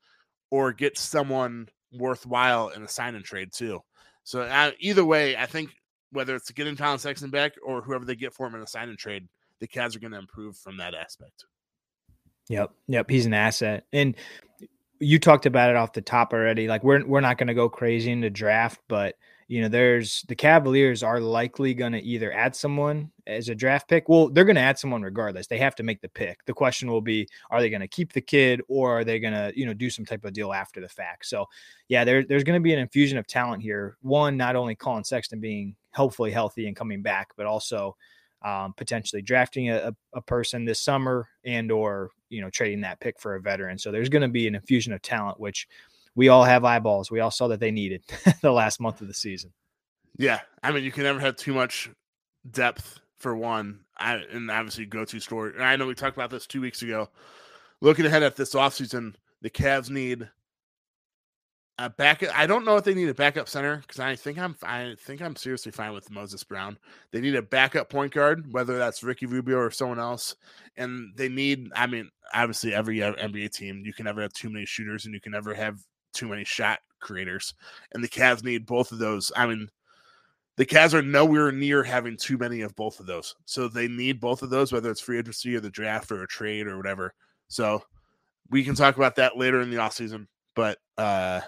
[0.53, 3.79] or get someone worthwhile in a sign and trade too.
[4.23, 5.71] So uh, either way, I think
[6.11, 8.87] whether it's getting Collin Sexton back or whoever they get for him in a sign
[8.87, 9.27] and trade,
[9.59, 11.45] the Cavs are going to improve from that aspect.
[12.49, 14.15] Yep, yep, he's an asset, and
[14.99, 16.67] you talked about it off the top already.
[16.67, 19.15] Like we're we're not going to go crazy in the draft, but
[19.53, 23.87] you know, there's the Cavaliers are likely going to either add someone as a draft
[23.87, 24.09] pick.
[24.09, 25.45] Well, they're going to add someone regardless.
[25.45, 26.43] They have to make the pick.
[26.45, 29.35] The question will be, are they going to keep the kid or are they going
[29.35, 31.27] to, you know, do some type of deal after the fact?
[31.27, 31.45] So,
[31.87, 33.95] yeah, there, there's going to be an infusion of talent here.
[34.01, 37.95] One, not only Collin Sexton being hopefully healthy and coming back, but also
[38.41, 43.19] um, potentially drafting a, a person this summer and or, you know, trading that pick
[43.19, 43.77] for a veteran.
[43.77, 45.67] So there's going to be an infusion of talent, which–
[46.15, 47.11] we all have eyeballs.
[47.11, 48.03] We all saw that they needed
[48.41, 49.51] the last month of the season.
[50.17, 51.89] Yeah, I mean, you can never have too much
[52.49, 55.53] depth for one, I, and obviously go to story.
[55.59, 57.09] I know we talked about this two weeks ago.
[57.81, 60.29] Looking ahead at this offseason, the Cavs need
[61.79, 62.37] a backup.
[62.37, 65.21] I don't know if they need a backup center because I think I'm I think
[65.21, 66.77] I'm seriously fine with Moses Brown.
[67.11, 70.35] They need a backup point guard, whether that's Ricky Rubio or someone else,
[70.77, 71.71] and they need.
[71.75, 75.13] I mean, obviously, every uh, NBA team you can never have too many shooters, and
[75.13, 75.79] you can never have
[76.13, 77.53] too many shot creators,
[77.93, 79.31] and the Cavs need both of those.
[79.35, 79.69] I mean,
[80.55, 84.19] the Cavs are nowhere near having too many of both of those, so they need
[84.19, 87.13] both of those, whether it's free agency or the draft or a trade or whatever.
[87.47, 87.83] So
[88.49, 91.41] we can talk about that later in the offseason, but uh,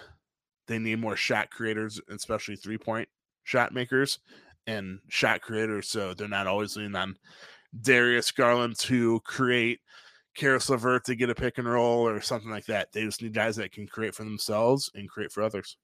[0.67, 3.07] they need more shot creators, especially three point
[3.43, 4.19] shot makers
[4.67, 7.15] and shot creators, so they're not always leaning on
[7.81, 9.79] Darius Garland to create
[10.35, 12.91] Caris LeVert to get a pick and roll or something like that.
[12.91, 15.77] They just need guys that can create for themselves and create for others.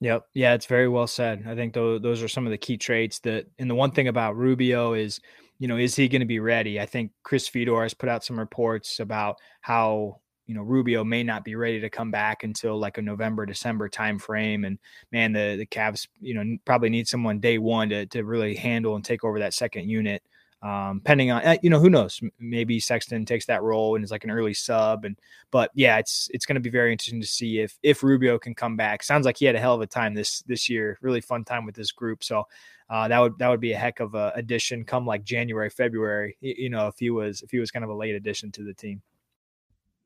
[0.00, 0.24] Yep.
[0.32, 1.44] Yeah, it's very well said.
[1.46, 4.08] I think those, those are some of the key traits that, and the one thing
[4.08, 5.20] about Rubio is
[5.60, 6.80] you know, is he going to be ready?
[6.80, 11.22] I think Chris Fedor has put out some reports about how you know Rubio may
[11.22, 14.78] not be ready to come back until like a November December time frame and
[15.12, 18.96] man the the Cavs you know probably need someone day one to to really handle
[18.96, 20.24] and take over that second unit
[20.62, 24.10] um depending on eh, you know who knows maybe Sexton takes that role and is
[24.10, 25.18] like an early sub and
[25.50, 28.54] but yeah it's it's going to be very interesting to see if if Rubio can
[28.54, 31.20] come back sounds like he had a hell of a time this this year really
[31.20, 32.44] fun time with this group so
[32.90, 36.36] uh, that would that would be a heck of a addition come like January February
[36.40, 38.74] you know if he was if he was kind of a late addition to the
[38.74, 39.00] team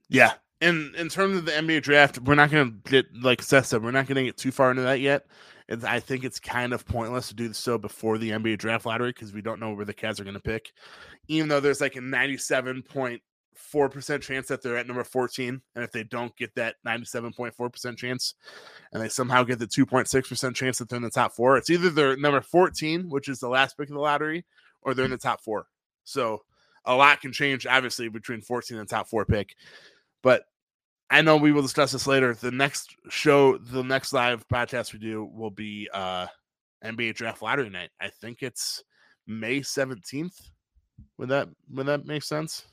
[0.08, 0.34] yeah.
[0.64, 3.82] In in terms of the NBA draft, we're not going to get like Seth said,
[3.82, 5.26] we're not going to get too far into that yet.
[5.68, 9.10] And I think it's kind of pointless to do so before the NBA draft lottery
[9.10, 10.72] because we don't know where the Cavs are going to pick.
[11.28, 15.60] Even though there's like a 97.4% chance that they're at number 14.
[15.74, 18.34] And if they don't get that 97.4% chance
[18.92, 21.88] and they somehow get the 2.6% chance that they're in the top four, it's either
[21.88, 24.44] they're number 14, which is the last pick of the lottery,
[24.82, 25.66] or they're in the top four.
[26.04, 26.42] So
[26.84, 29.56] a lot can change, obviously, between 14 and top four pick.
[30.22, 30.44] But
[31.14, 32.34] I know we will discuss this later.
[32.34, 36.26] The next show, the next live podcast we do will be uh
[36.84, 37.90] NBA draft lottery night.
[38.00, 38.82] I think it's
[39.24, 40.50] May 17th.
[41.18, 42.66] Would that would that make sense?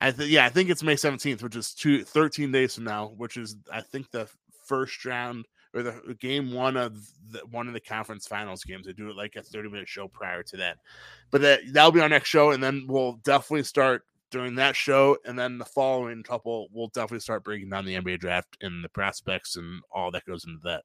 [0.00, 3.08] I think yeah, I think it's May 17th, which is two 13 days from now,
[3.16, 4.28] which is I think the
[4.64, 6.94] first round or the game one of
[7.32, 8.86] the, one of the conference finals games.
[8.86, 10.78] They do it like a 30 minute show prior to that.
[11.32, 14.04] But that that'll be our next show, and then we'll definitely start
[14.34, 18.18] during that show, and then the following couple, we'll definitely start breaking down the NBA
[18.18, 20.82] draft and the prospects and all that goes into that.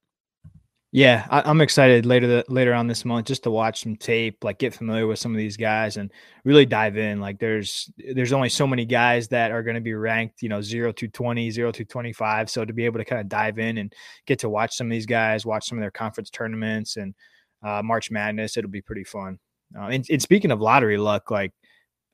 [0.91, 4.43] Yeah, I, am excited later the, later on this month just to watch some tape,
[4.43, 6.11] like get familiar with some of these guys and
[6.43, 7.19] really dive in.
[7.19, 10.61] Like there's there's only so many guys that are going to be ranked, you know,
[10.61, 12.51] zero to 20, zero to 25.
[12.51, 13.91] So to be able to kind of dive in and
[14.27, 17.15] get to watch some of these guys, watch some of their conference tournaments and
[17.63, 19.39] uh, March Madness, it'll be pretty fun.
[19.75, 21.51] Uh, and, and speaking of lottery luck, like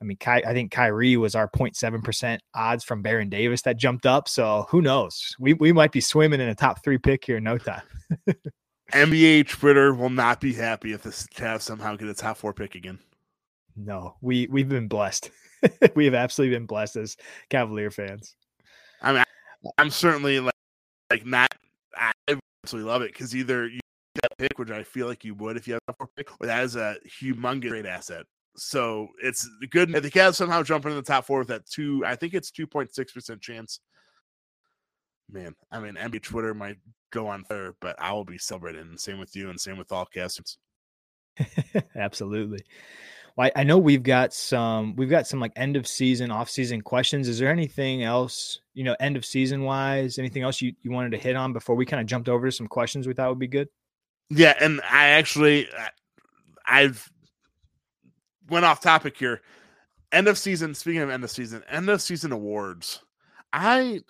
[0.00, 4.04] I mean, Ky, I think Kyrie was our 0.7% odds from Baron Davis that jumped
[4.04, 4.28] up.
[4.28, 5.34] So who knows?
[5.38, 7.82] We, we might be swimming in a top three pick here in no time.
[8.92, 12.74] NBA Twitter will not be happy if the Cavs somehow get a top four pick
[12.74, 12.98] again.
[13.76, 15.30] No, we we've been blessed.
[15.94, 17.16] we have absolutely been blessed as
[17.50, 18.36] Cavalier fans.
[19.02, 19.24] I mean,
[19.76, 20.54] I'm certainly like
[21.10, 21.48] like not.
[21.94, 22.12] I
[22.62, 23.80] absolutely love it because either you
[24.22, 26.46] that pick, which I feel like you would if you have a four pick, or
[26.46, 28.24] that is a humongous great asset.
[28.56, 32.04] So it's good if the Cavs somehow jump into the top four with that two.
[32.06, 33.80] I think it's two point six percent chance
[35.30, 36.78] man, I mean, NBA Twitter might
[37.10, 38.96] go on fire, but I will be celebrating.
[38.96, 40.58] Same with you, and same with all casters.
[41.96, 42.60] Absolutely.
[43.36, 46.48] Well, I, I know we've got some, we've got some like end of season, off
[46.48, 47.28] season questions.
[47.28, 51.12] Is there anything else, you know, end of season wise, anything else you, you wanted
[51.12, 53.38] to hit on before we kind of jumped over to some questions we thought would
[53.38, 53.68] be good?
[54.30, 55.68] Yeah, and I actually,
[56.66, 57.10] I've
[58.48, 59.42] went off topic here.
[60.12, 60.74] End of season.
[60.74, 63.00] Speaking of end of season, end of season awards.
[63.52, 64.00] I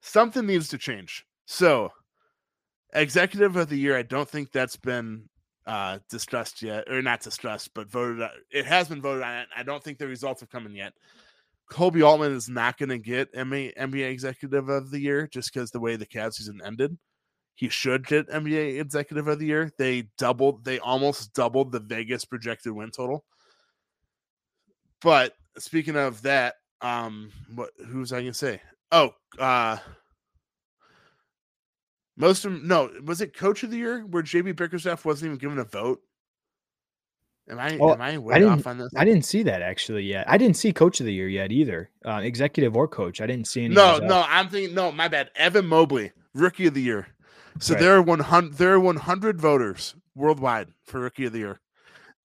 [0.00, 1.24] something needs to change.
[1.46, 1.90] So,
[2.94, 5.28] executive of the year, I don't think that's been
[5.66, 8.28] uh discussed yet, or not discussed, but voted.
[8.50, 9.46] It has been voted on.
[9.56, 10.92] I don't think the results have come in yet.
[11.70, 15.80] Koby Altman is not going to get NBA Executive of the Year just because the
[15.80, 16.98] way the Cavs season ended.
[17.54, 19.70] He should get NBA Executive of the Year.
[19.78, 23.24] They doubled, they almost doubled the Vegas projected win total.
[25.00, 28.60] But speaking of that, um, what who was I gonna say?
[28.90, 29.78] Oh, uh
[32.16, 35.58] most of no, was it coach of the year where JB Bickerstaff wasn't even given
[35.58, 36.00] a vote?
[37.48, 38.90] Am I oh, am I way I off on this?
[38.96, 40.28] I didn't see that actually yet.
[40.28, 41.90] I didn't see coach of the year yet either.
[42.04, 43.20] Uh, executive or coach.
[43.20, 43.74] I didn't see any.
[43.74, 45.30] No, no, I'm thinking no, my bad.
[45.34, 47.08] Evan Mobley, rookie of the year.
[47.58, 47.80] So right.
[47.80, 51.60] there are 100 there are 100 voters worldwide for rookie of the year.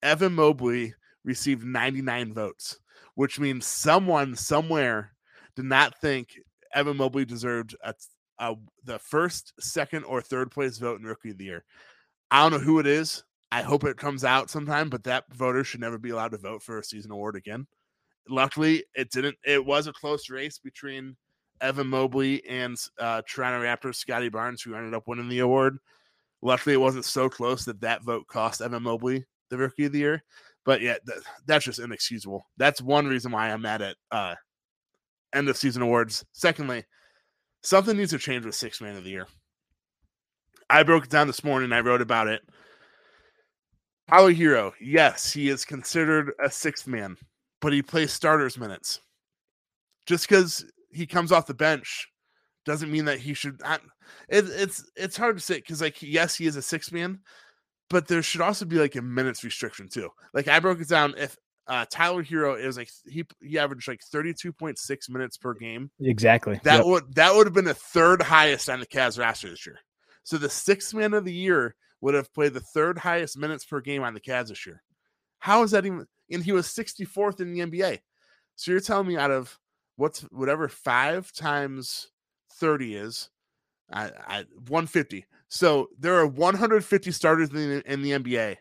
[0.02, 2.80] Evan Mobley received 99 votes,
[3.16, 5.14] which means someone somewhere
[5.56, 6.30] did not think
[6.74, 7.94] Evan Mobley deserved a,
[8.40, 11.66] a, the first, second, or third place vote in Rookie of the Year.
[12.30, 13.24] I don't know who it is.
[13.52, 16.62] I hope it comes out sometime, but that voter should never be allowed to vote
[16.62, 17.66] for a season award again.
[18.30, 19.38] Luckily, it didn't.
[19.46, 21.16] It was a close race between
[21.62, 25.78] Evan Mobley and uh, Toronto Raptors Scottie Barnes, who ended up winning the award.
[26.42, 30.00] Luckily, it wasn't so close that that vote cost Evan Mobley the Rookie of the
[30.00, 30.24] Year.
[30.66, 32.46] But yeah, th- that's just inexcusable.
[32.58, 34.36] That's one reason why I'm mad at uh,
[35.34, 36.26] end of season awards.
[36.34, 36.84] Secondly,
[37.62, 39.28] something needs to change with six man of the year.
[40.70, 41.72] I broke it down this morning.
[41.72, 42.42] I wrote about it.
[44.10, 47.18] Tyler Herro, yes, he is considered a sixth man,
[47.62, 49.02] but he plays starters minutes.
[50.06, 50.66] Just because
[50.98, 52.08] he comes off the bench
[52.66, 53.62] doesn't mean that he should.
[54.28, 57.20] it, it's it's hard to say because like yes, he is a six man,
[57.90, 60.10] but there should also be like a minutes restriction too.
[60.34, 61.14] Like I broke it down.
[61.18, 61.38] If
[61.68, 65.54] uh, Tyler Herro is like he he averaged like thirty two point six minutes per
[65.54, 65.92] game.
[66.02, 66.60] Exactly.
[66.64, 66.86] That Yep.
[66.86, 69.80] would that would have been the third highest on the Cavs roster this year.
[70.24, 73.82] So the sixth man of the year would have played the third highest minutes per
[73.82, 74.82] game on the Cavs this year.
[75.40, 76.06] How is that even?
[76.32, 78.00] And he was sixty fourth in the NBA.
[78.56, 79.58] So you're telling me out of
[79.98, 82.08] what's whatever five times
[82.54, 83.30] thirty is,
[83.92, 85.26] I, I one fifty.
[85.50, 88.58] So there are one hundred fifty starters in the, in the NBA.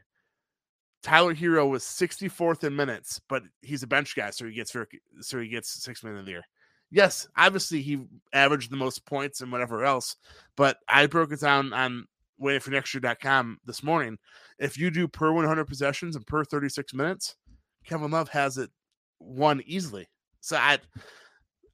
[1.02, 4.74] Tyler Herro was 64th in minutes, but he's a bench guy, so he gets
[5.20, 6.42] so he gets six minutes of the year.
[6.90, 10.16] Yes, obviously he averaged the most points and whatever else,
[10.56, 12.06] but I broke it down on
[12.42, 14.18] waitingfornextyear.com this morning.
[14.58, 17.36] If you do per 100 possessions and per 36 minutes,
[17.84, 18.70] Kevin Love has it
[19.20, 20.08] won easily.
[20.40, 20.78] So I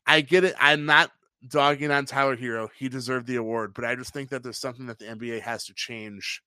[0.06, 0.54] I get it.
[0.58, 1.10] I'm not
[1.48, 2.68] dogging on Tyler Herro.
[2.76, 5.64] He deserved the award, but I just think that there's something that the NBA has
[5.66, 6.42] to change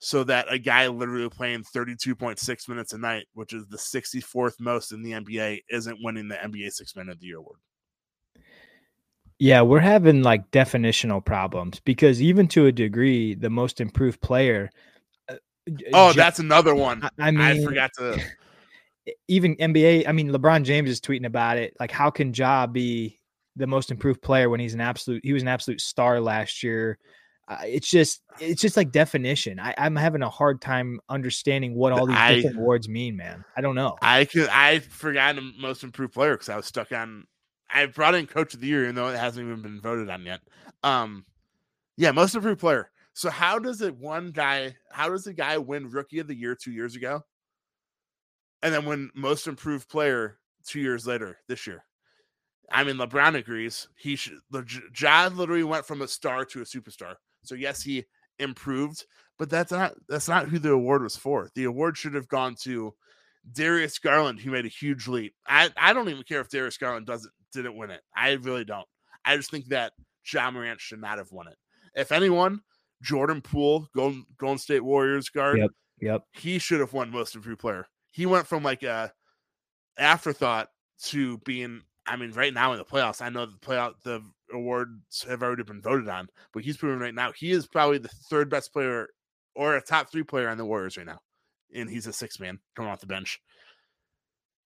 [0.00, 4.92] so that a guy literally playing 32.6 minutes a night, which is the 64th most
[4.92, 7.58] in the NBA, isn't winning the NBA Six Man of the Year award.
[9.40, 14.70] Yeah, we're having like definitional problems because even to a degree, the most improved player.
[15.28, 15.34] uh,
[15.92, 17.02] Oh, that's another one.
[17.18, 18.20] I- I I, forgot to.
[19.28, 20.08] even NBA.
[20.08, 21.74] I mean, LeBron James is tweeting about it.
[21.80, 23.20] Like, how can Ja be
[23.56, 25.24] the most improved player when he's an absolute?
[25.24, 26.98] He was an absolute star last year.
[27.48, 29.58] Uh, it's just, it's just like definition.
[29.58, 33.44] I, I'm having a hard time understanding what all these I- different awards mean, man.
[33.56, 33.96] I don't know.
[34.02, 34.48] I could.
[34.48, 37.24] I forgot the most improved player because I was stuck on.
[37.70, 40.24] I brought in Coach of the Year, even though it hasn't even been voted on
[40.24, 40.40] yet.
[40.82, 41.24] Um,
[41.96, 42.90] yeah, most improved player.
[43.14, 44.76] So how does it one guy?
[44.92, 47.22] How does a guy win Rookie of the Year two years ago,
[48.62, 51.84] and then when Most Improved Player two years later this year?
[52.70, 53.88] I mean, LeBron agrees.
[53.96, 54.38] He should.
[54.50, 57.14] The John literally went from a star to a superstar.
[57.44, 58.04] So yes, he
[58.38, 59.04] improved,
[59.38, 61.48] but that's not that's not who the award was for.
[61.54, 62.94] The award should have gone to
[63.52, 65.34] Darius Garland, who made a huge leap.
[65.46, 68.02] I, I don't even care if Darius Garland doesn't didn't win it.
[68.14, 68.86] I really don't.
[69.24, 69.92] I just think that
[70.30, 71.56] Ja Morant should not have won it.
[71.94, 72.60] If anyone,
[73.02, 75.70] Jordan Poole, Golden, Golden State Warriors guard, Yep.
[76.00, 76.22] Yep.
[76.32, 77.86] he should have won most improved player.
[78.10, 79.12] He went from like a
[79.98, 80.68] afterthought
[81.04, 81.82] to being.
[82.06, 85.62] I mean, right now in the playoffs, I know the playoff the awards have already
[85.62, 89.08] been voted on, but he's proven right now he is probably the third best player
[89.54, 91.20] or a top three player on the Warriors right now,
[91.74, 93.40] and he's a six man coming off the bench.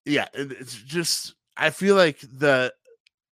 [0.05, 2.72] Yeah, it's just I feel like the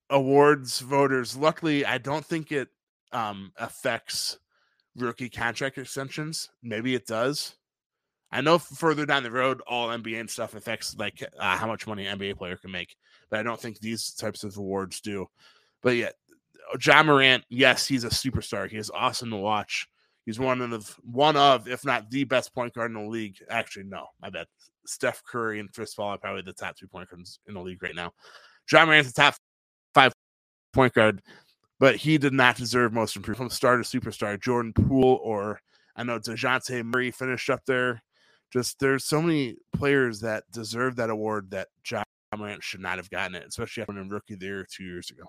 [0.09, 1.35] awards voters.
[1.35, 2.69] Luckily, I don't think it
[3.11, 4.37] um affects
[4.95, 6.49] rookie contract extensions.
[6.61, 7.55] Maybe it does.
[8.33, 11.85] I know further down the road, all NBA and stuff affects like uh, how much
[11.85, 12.95] money an NBA player can make,
[13.29, 15.27] but I don't think these types of awards do.
[15.83, 16.09] But yeah,
[16.83, 18.67] Ja Morant, yes, he's a superstar.
[18.67, 19.87] He is awesome to watch.
[20.25, 23.37] He's one of one of, if not the best point guard in the league.
[23.49, 24.47] Actually, no, my bad.
[24.85, 27.83] Steph Curry and Chris Paul are probably the top two point guards in the league
[27.83, 28.11] right now.
[28.71, 29.35] Ja Morant's the top
[29.93, 30.11] five
[30.73, 31.21] point guard,
[31.79, 34.41] but he did not deserve most improved from star to superstar.
[34.41, 35.61] Jordan Poole or
[35.95, 38.01] I know Dejounte Murray finished up there.
[38.53, 42.03] Just there's so many players that deserve that award that Ja
[42.37, 45.09] Morant should not have gotten it, especially after winning rookie of the year two years
[45.09, 45.23] ago.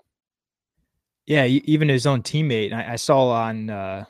[1.25, 2.71] Yeah, even his own teammate.
[2.71, 4.05] I, I saw on, uh,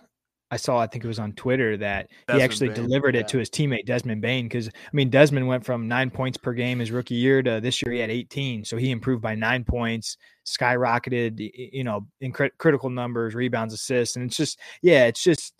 [0.51, 3.27] I saw, I think it was on Twitter that he actually Bane, delivered it yeah.
[3.27, 4.47] to his teammate Desmond Bane.
[4.47, 7.81] Because I mean, Desmond went from nine points per game his rookie year to this
[7.81, 11.39] year he had 18, so he improved by nine points, skyrocketed.
[11.71, 15.53] You know, in crit- critical numbers, rebounds, assists, and it's just, yeah, it's just,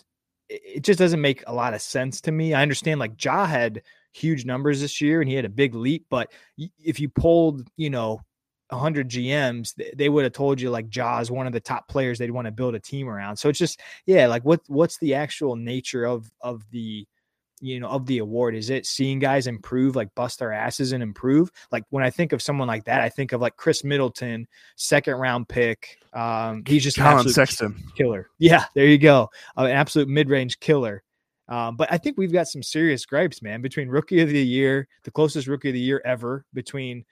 [0.49, 2.53] it just doesn't make a lot of sense to me.
[2.53, 3.81] I understand like Ja had
[4.13, 7.89] huge numbers this year and he had a big leap, but if you pulled, you
[7.89, 8.21] know,
[8.69, 12.17] 100 GMs, they would have told you like Ja is one of the top players
[12.17, 13.37] they'd want to build a team around.
[13.37, 17.07] So it's just, yeah, like what what's the actual nature of of the
[17.59, 18.55] you know of the award?
[18.55, 21.51] Is it seeing guys improve, like bust their asses and improve?
[21.71, 25.15] Like when I think of someone like that, I think of like Khris Middleton, second
[25.15, 25.99] round pick.
[26.13, 27.75] Um, he's just Collin Sexton.
[27.97, 28.29] killer.
[28.39, 31.03] Yeah, there you go, uh, an absolute mid range killer.
[31.47, 34.87] Um, but I think we've got some serious gripes, man, between rookie of the year,
[35.03, 37.05] the closest rookie of the year ever, between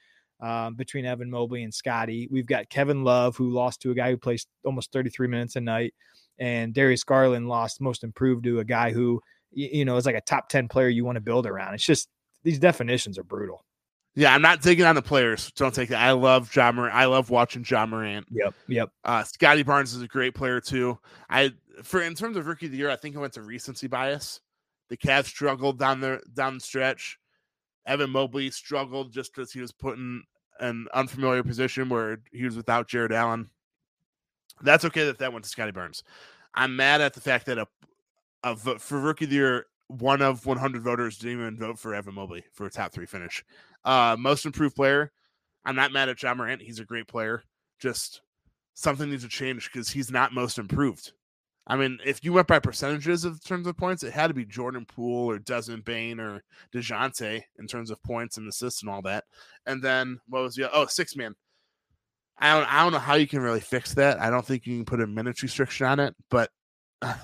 [0.44, 2.28] um, between Evan Mobley and Scottie.
[2.30, 5.62] We've got Kevin Love, who lost to a guy who plays almost 33 minutes a
[5.62, 5.94] night,
[6.38, 9.22] and Darius Garland lost most improved to a guy who,
[9.56, 11.74] y- you know, is like a top 10 player you want to build around.
[11.74, 12.10] It's just
[12.44, 13.64] these definitions are brutal.
[14.16, 15.52] Yeah, I'm not digging on the players.
[15.54, 16.02] Don't take that.
[16.02, 16.94] I love Ja Morant.
[16.94, 18.28] I love watching Ja Morant.
[18.30, 18.54] Yep.
[18.68, 18.90] Yep.
[19.04, 21.00] Uh, Scottie Barnes is a great player too.
[21.30, 21.52] I
[21.82, 24.40] for in terms of rookie of the year, I think it went to recency bias.
[24.90, 27.18] The Cavs struggled down the down the stretch.
[27.88, 30.22] Evan Mobley struggled just because he was put in
[30.60, 33.50] an unfamiliar position where he was without Jarrett Allen.
[34.62, 36.04] That's okay that that went to Scottie Barnes.
[36.54, 37.68] I'm mad at the fact that a,
[38.44, 42.16] a for rookie of the year one of 100 voters didn't even vote for Evan
[42.16, 43.44] Mobley for a top three finish.
[43.84, 45.12] Uh, most improved player.
[45.66, 46.62] I'm not mad at Ja Morant.
[46.62, 47.44] He's a great player.
[47.80, 48.22] Just
[48.74, 51.14] something needs to change because he's not most improved.
[51.66, 54.46] I mean, if you went by percentages of terms of points, it had to be
[54.46, 59.02] Jordan Poole or Desmond Bane or DeJounte in terms of points and assists and all
[59.04, 59.24] that.
[59.66, 61.36] And then what was the oh six man?
[62.38, 64.20] I don't I don't know how you can really fix that.
[64.20, 66.50] I don't think you can put a minutes restriction on it, but
[67.02, 67.16] uh,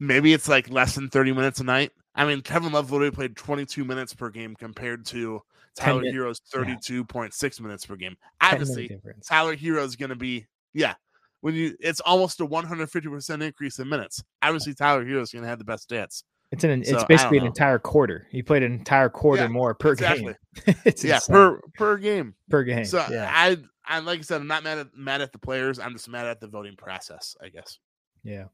[0.00, 1.92] maybe it's like less than 30 minutes a night.
[2.14, 5.42] I mean, Kevin Love literally played 22 minutes per game compared to
[5.76, 8.16] Tyler Herro's 32.6 minutes per game.
[8.40, 10.94] Obviously, Tyler Herro is going to be, yeah,
[11.40, 14.22] when you, it's almost a 150% increase in minutes.
[14.42, 16.24] Obviously, Tyler Herro is going to have the best stats.
[16.52, 18.26] It's an, so, it's basically an entire quarter.
[18.30, 20.34] He played an entire quarter yeah, more per exactly.
[20.66, 20.74] game.
[20.84, 21.34] it's yeah, insane.
[21.34, 22.34] per per game.
[22.48, 22.84] Per game.
[22.84, 23.30] So yeah.
[23.32, 25.78] I, I like I said, I'm not mad at mad at the players.
[25.78, 27.78] I'm just mad at the voting process, I guess.
[28.22, 28.44] Yeah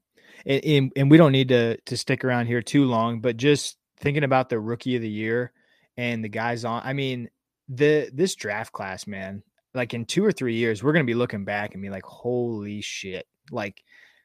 [0.45, 3.77] and, and, and we don't need to to stick around here too long, but just
[3.99, 5.51] thinking about the rookie of the year
[5.97, 6.81] and the guys on.
[6.83, 7.29] I mean,
[7.69, 9.43] the this draft class, man.
[9.73, 12.81] Like in two or three years, we're gonna be looking back and be like, "Holy
[12.81, 13.83] shit!" Like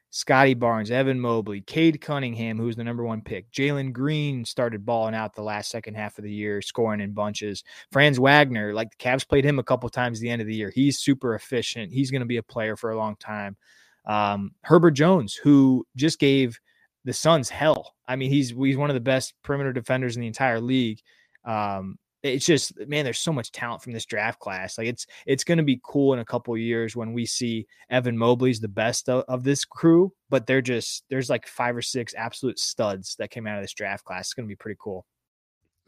[0.09, 3.51] Scottie Barnes, Evan Mobley, Cade Cunningham, who's the number one pick.
[3.51, 7.63] Jalen Green started balling out the last second half of the year, scoring in bunches.
[7.91, 10.71] Franz Wagner, like the Cavs played him a couple times the end of the year.
[10.73, 11.91] He's super efficient.
[11.91, 13.57] He's going to be a player for a long time.
[14.05, 16.59] Um, Herbert Jones, who just gave
[17.05, 17.93] the Suns hell.
[18.07, 20.99] I mean, he's he's one of the best perimeter defenders in the entire league.
[21.45, 24.77] Um, it's just man, there's so much talent from this draft class.
[24.77, 28.17] Like it's it's going to be cool in a couple years when we see Evan
[28.17, 32.13] Mobley's the best of, of, this crew, but they're just there's like five or six
[32.15, 34.27] absolute studs that came out of this draft class.
[34.27, 35.05] It's going to be pretty cool.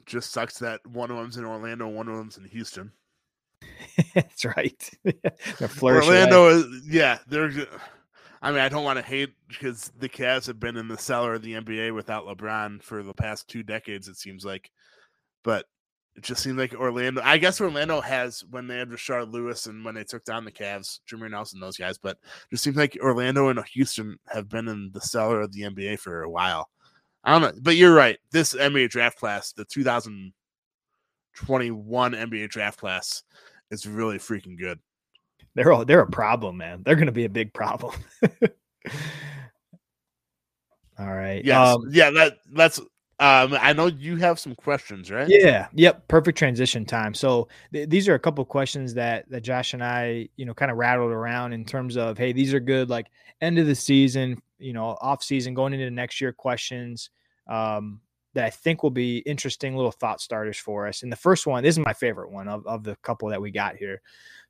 [0.06, 2.92] Just sucks that one of them's in Orlando, one of them's in Houston.
[4.14, 4.90] That's right.
[5.82, 7.50] Orlando is yeah, they're
[8.46, 11.34] I mean, I don't want to hate because the Cavs have been in the cellar
[11.34, 14.70] of the NBA without LeBron for the past two decades, it seems like.
[15.44, 15.66] But
[16.16, 17.24] it just seems like Orlando.
[17.24, 20.52] I guess Orlando has when they had Rashard Lewis and when they took down the
[20.52, 21.98] Cavs, Jameer Nelson, those guys.
[21.98, 25.64] But it just seems like Orlando and Houston have been in the cellar of the
[25.64, 26.70] NBA for a while.
[27.24, 28.20] I don't know, but you're right.
[28.30, 33.24] This NBA draft class, the 2021 NBA draft class,
[33.72, 34.80] is really freaking good.
[35.56, 36.84] They're all, they're a problem, man.
[36.86, 37.96] They're going to be a big problem.
[41.00, 41.44] all right.
[41.44, 41.76] Yes.
[41.76, 42.12] Um, yeah.
[42.12, 42.80] That that's.
[43.18, 45.30] Um, I know you have some questions, right?
[45.30, 45.68] Yeah.
[45.74, 46.10] Yep.
[46.10, 47.14] Perfect transition time.
[47.14, 50.70] So th- these are a couple questions that that Josh and I, you know, kind
[50.70, 53.08] of rattled around in terms of, hey, these are good, like
[53.40, 57.10] end of the season, you know, off season, going into next year questions.
[57.48, 58.02] Um,
[58.36, 61.04] that I think will be interesting little thought starters for us.
[61.04, 63.50] And the first one, this is my favorite one of, of the couple that we
[63.50, 64.02] got here.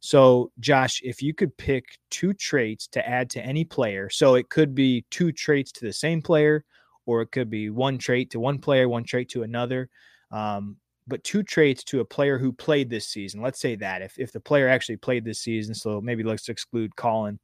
[0.06, 4.49] So, Josh, if you could pick two traits to add to any player, so it
[4.49, 6.64] could be two traits to the same player,
[7.08, 9.89] or it could be one trait to one player, one trait to another.
[10.30, 10.76] Um,
[11.08, 13.41] but two traits to a player who played this season.
[13.41, 16.95] Let's say that if, if the player actually played this season, so maybe let's exclude
[16.95, 17.39] Collin.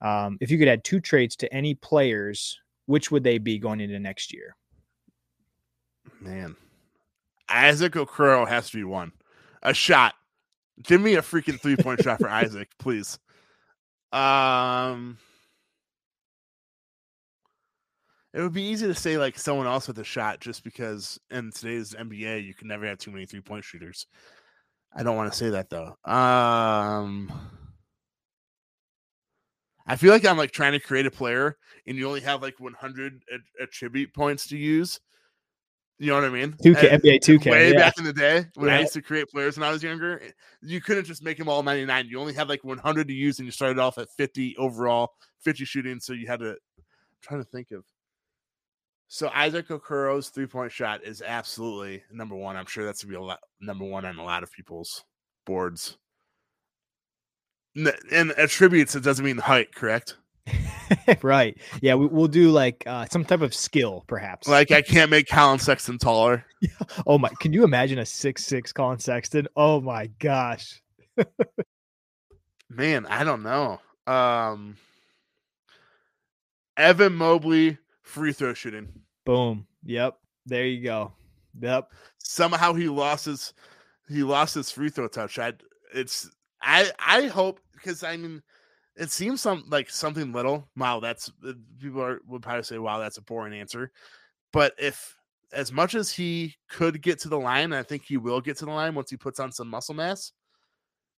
[0.00, 3.80] Um, if you could add two traits to any players, which would they be going
[3.80, 4.54] into next year?
[6.20, 6.54] Man,
[7.48, 9.10] Isaac Okoro has to be one.
[9.64, 10.14] A shot.
[10.82, 13.18] Give me a freaking three point shot for Isaac, please.
[14.12, 15.18] Um,
[18.32, 21.50] it would be easy to say like someone else with a shot just because in
[21.52, 24.06] today's NBA you can never have too many three point shooters.
[24.94, 25.96] I don't want to say that though.
[26.10, 27.30] Um,
[29.86, 31.56] I feel like I'm like trying to create a player
[31.86, 33.22] and you only have like 100
[33.60, 35.00] attribute points to use.
[35.98, 36.52] You know what I mean?
[36.52, 37.50] 2K, NBA 2K.
[37.50, 37.78] Way yeah.
[37.78, 40.22] back in the day when I used to create players when I was younger,
[40.62, 42.06] you couldn't just make them all 99.
[42.06, 45.64] You only had like 100 to use, and you started off at 50 overall, 50
[45.64, 45.98] shooting.
[45.98, 46.56] So you had to I'm
[47.20, 47.84] trying to think of.
[49.08, 52.56] So Isaac Okoro's three point shot is absolutely number one.
[52.56, 55.04] I'm sure that's gonna be a lot, number one on a lot of people's
[55.46, 55.96] boards.
[57.74, 60.16] And attributes, it doesn't mean height, correct?
[61.22, 61.56] right.
[61.80, 64.48] Yeah, we, will do like uh, some type of skill, perhaps.
[64.48, 66.44] Like I can't make Collin Sexton taller.
[67.06, 67.28] oh my!
[67.40, 69.48] Can you imagine a six six Collin Sexton?
[69.56, 70.82] Oh my gosh.
[72.70, 73.80] Man, I don't know.
[74.06, 74.76] Um,
[76.76, 78.88] Evan Mobley free throw shooting.
[79.24, 79.66] Boom.
[79.84, 80.18] Yep.
[80.46, 81.12] There you go.
[81.60, 81.92] Yep.
[82.18, 83.52] Somehow he lost his
[84.08, 85.38] he lost his free throw touch.
[85.38, 85.54] I
[85.94, 86.30] it's
[86.62, 88.42] I I hope because I mean
[88.98, 90.68] it seems some like something little.
[90.76, 93.90] Wow, that's uh, people are, would probably say, "Wow, that's a boring answer."
[94.52, 95.16] But if
[95.52, 98.64] as much as he could get to the line, I think he will get to
[98.66, 100.32] the line once he puts on some muscle mass.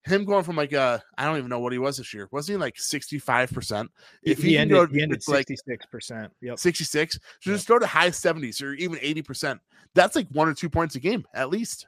[0.05, 2.29] him going from like uh I don't even know what he was this year.
[2.33, 3.89] Wasn't he like 65%?
[4.23, 6.31] If he, he ended, go, he ended like 66%.
[6.41, 6.59] Yep.
[6.59, 7.15] 66.
[7.15, 7.57] So Yep.
[7.57, 9.59] just go to high 70s or even 80%.
[9.95, 11.87] That's like one or two points a game at least.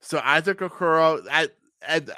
[0.00, 1.48] So Isaac Okoro, I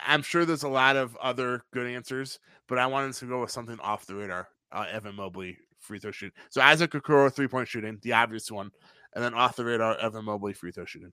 [0.07, 2.39] I'm sure there's a lot of other good answers,
[2.69, 4.49] but I wanted to go with something off the radar.
[4.71, 6.33] Uh, Evan Mobley free throw shoot.
[6.51, 8.71] So Isaac Okoro three point shooting, the obvious one,
[9.15, 11.13] and then off the radar Evan Mobley free throw shooting.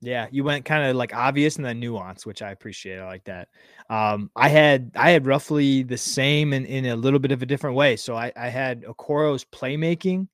[0.00, 2.98] Yeah, you went kind of like obvious and then nuance, which I appreciate.
[2.98, 3.48] I like that.
[3.88, 7.46] Um, I had I had roughly the same in, in a little bit of a
[7.46, 7.96] different way.
[7.96, 10.28] So I, I had Okoro's playmaking.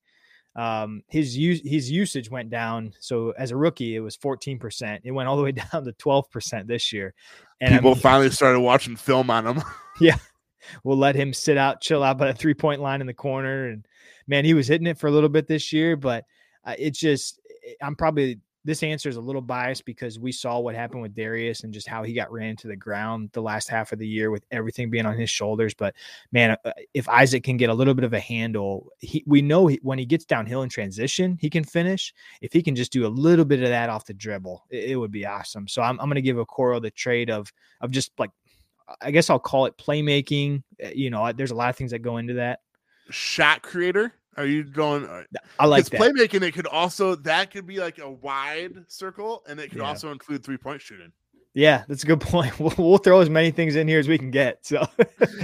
[0.55, 2.93] Um, his use his usage went down.
[2.99, 4.99] So as a rookie, it was 14%.
[5.03, 7.13] It went all the way down to 12% this year.
[7.61, 9.61] And People I'm- finally started watching film on him.
[10.01, 10.17] Yeah.
[10.83, 13.67] We'll let him sit out, chill out by the three point line in the corner.
[13.69, 13.85] And
[14.27, 16.23] man, he was hitting it for a little bit this year, but
[16.65, 17.39] uh, it's just,
[17.81, 21.63] I'm probably, this answer is a little biased because we saw what happened with Darius
[21.63, 24.29] and just how he got ran to the ground the last half of the year
[24.29, 25.73] with everything being on his shoulders.
[25.73, 25.95] But
[26.31, 29.67] man, uh, if Isaac can get a little bit of a handle, he, we know
[29.67, 32.13] he, when he gets downhill in transition, he can finish.
[32.41, 34.95] If he can just do a little bit of that off the dribble, it, it
[34.95, 35.67] would be awesome.
[35.67, 37.51] So I'm, I'm going to give Okoro the trade of,
[37.81, 38.31] of just like,
[39.01, 40.63] I guess I'll call it playmaking.
[40.83, 42.59] Uh, You know, there's a lot of things that go into that.
[43.09, 44.13] Shot creator.
[44.37, 45.07] Are you going?
[45.59, 45.99] I like that.
[45.99, 49.87] playmaking, it could also that could be like a wide circle, and it could Yeah.
[49.89, 51.11] also include three point shooting.
[51.53, 52.57] Yeah, that's a good point.
[52.59, 54.65] We'll, we'll throw as many things in here as we can get.
[54.65, 54.87] So, All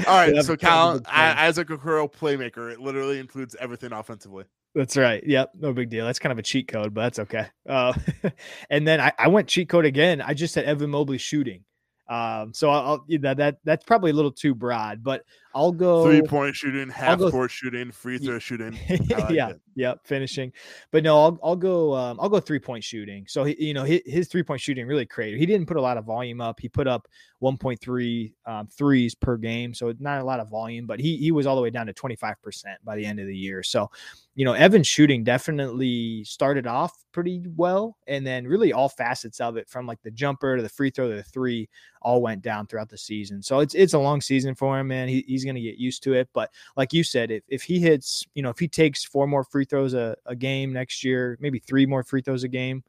[0.08, 1.38] right, Yeah, so Cal, good plan.
[1.38, 2.72] I, Isaac Okoro playmaker.
[2.72, 4.46] It literally includes everything offensively.
[4.74, 5.22] That's right.
[5.26, 5.52] Yep.
[5.60, 6.06] No big deal.
[6.06, 7.48] That's kind of a cheat code, but that's okay.
[7.68, 7.94] Uh,
[8.70, 10.22] and then I, I went cheat code again.
[10.22, 11.64] I just said Evan Mobley shooting.
[12.08, 15.24] Um, so I'll, I'll you know, that that's probably a little too broad, but
[15.58, 18.78] I'll go Three point shooting, half go- court shooting, free throw shooting.
[18.89, 19.62] Like yeah, it.
[19.76, 20.53] yeah, finishing.
[20.91, 23.26] But no, I'll I'll go um, I'll go three point shooting.
[23.28, 25.39] So he, you know his, his three point shooting really created.
[25.39, 26.60] He didn't put a lot of volume up.
[26.60, 27.08] He put up
[27.41, 30.86] 1.3 um, threes per game, so not a lot of volume.
[30.86, 33.26] But he he was all the way down to 25 percent by the end of
[33.26, 33.64] the year.
[33.64, 33.89] So
[34.36, 39.58] you know Evan's shooting definitely started off pretty well, and then really all facets of
[39.58, 41.68] it, from like the jumper to the free throw to the three,
[42.03, 43.41] all went down throughout the season.
[43.41, 45.08] So it's it's a long season for him, man.
[45.08, 46.30] He, he's going to get used to it.
[46.34, 49.43] But like you said, if, if he hits, you know, if he takes four more
[49.43, 52.84] free throws a, a game next year, maybe three more free throws a game,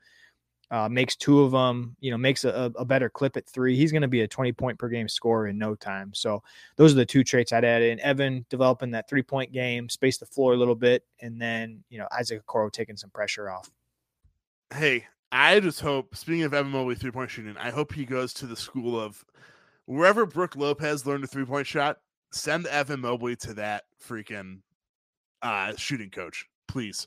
[0.70, 3.92] uh, makes two of them, you know, makes a, a better clip at three, he's
[3.92, 6.12] going to be a 20 point per game scorer in no time.
[6.14, 6.42] So
[6.76, 7.98] those are the two traits I'd add in.
[8.00, 11.98] Evan developing that three point game, space the floor a little bit, and then, you
[11.98, 13.70] know, Isaac Okoro taking some pressure off.
[14.74, 16.14] Hey, I just hope.
[16.14, 19.24] Speaking of Evan Mobley three point shooting, I hope he goes to the school of
[19.86, 21.98] wherever Brook Lopez learned a three point shot.
[22.30, 24.60] Send Evan Mobley to that freaking
[25.42, 27.06] uh, shooting coach, please.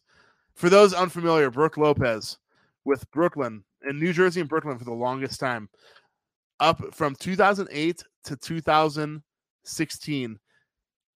[0.56, 2.38] For those unfamiliar, Brook Lopez
[2.86, 5.70] with Brooklyn in New Jersey and Brooklyn for the longest time,
[6.60, 10.40] up from 2008 to 2016.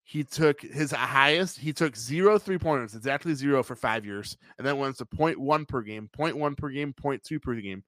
[0.05, 1.57] He took his highest.
[1.57, 5.67] He took zero three pointers, exactly zero for five years, and then went to 0.1
[5.67, 7.83] per game, 0.1 per game, 0.2 per game,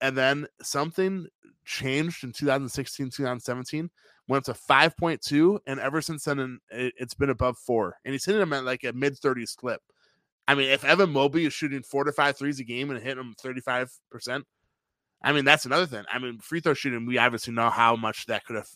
[0.00, 1.26] and then something
[1.64, 3.90] changed in 2016, 2017,
[4.30, 8.40] went to 5.2, and ever since then, it- it's been above four, and he's hitting
[8.40, 9.82] them at like a mid 30s clip.
[10.48, 13.18] I mean, if Evan Mobley is shooting four to five threes a game and hitting
[13.18, 14.46] them 35 percent,
[15.22, 16.04] I mean that's another thing.
[16.12, 18.68] I mean, free throw shooting, we obviously know how much that could have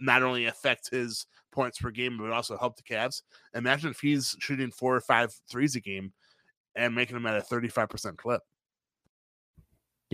[0.00, 3.22] not only affect his points per game, but also help the Cavs.
[3.54, 6.12] Imagine if he's shooting four or five threes a game
[6.76, 8.42] and making them at a 35% clip.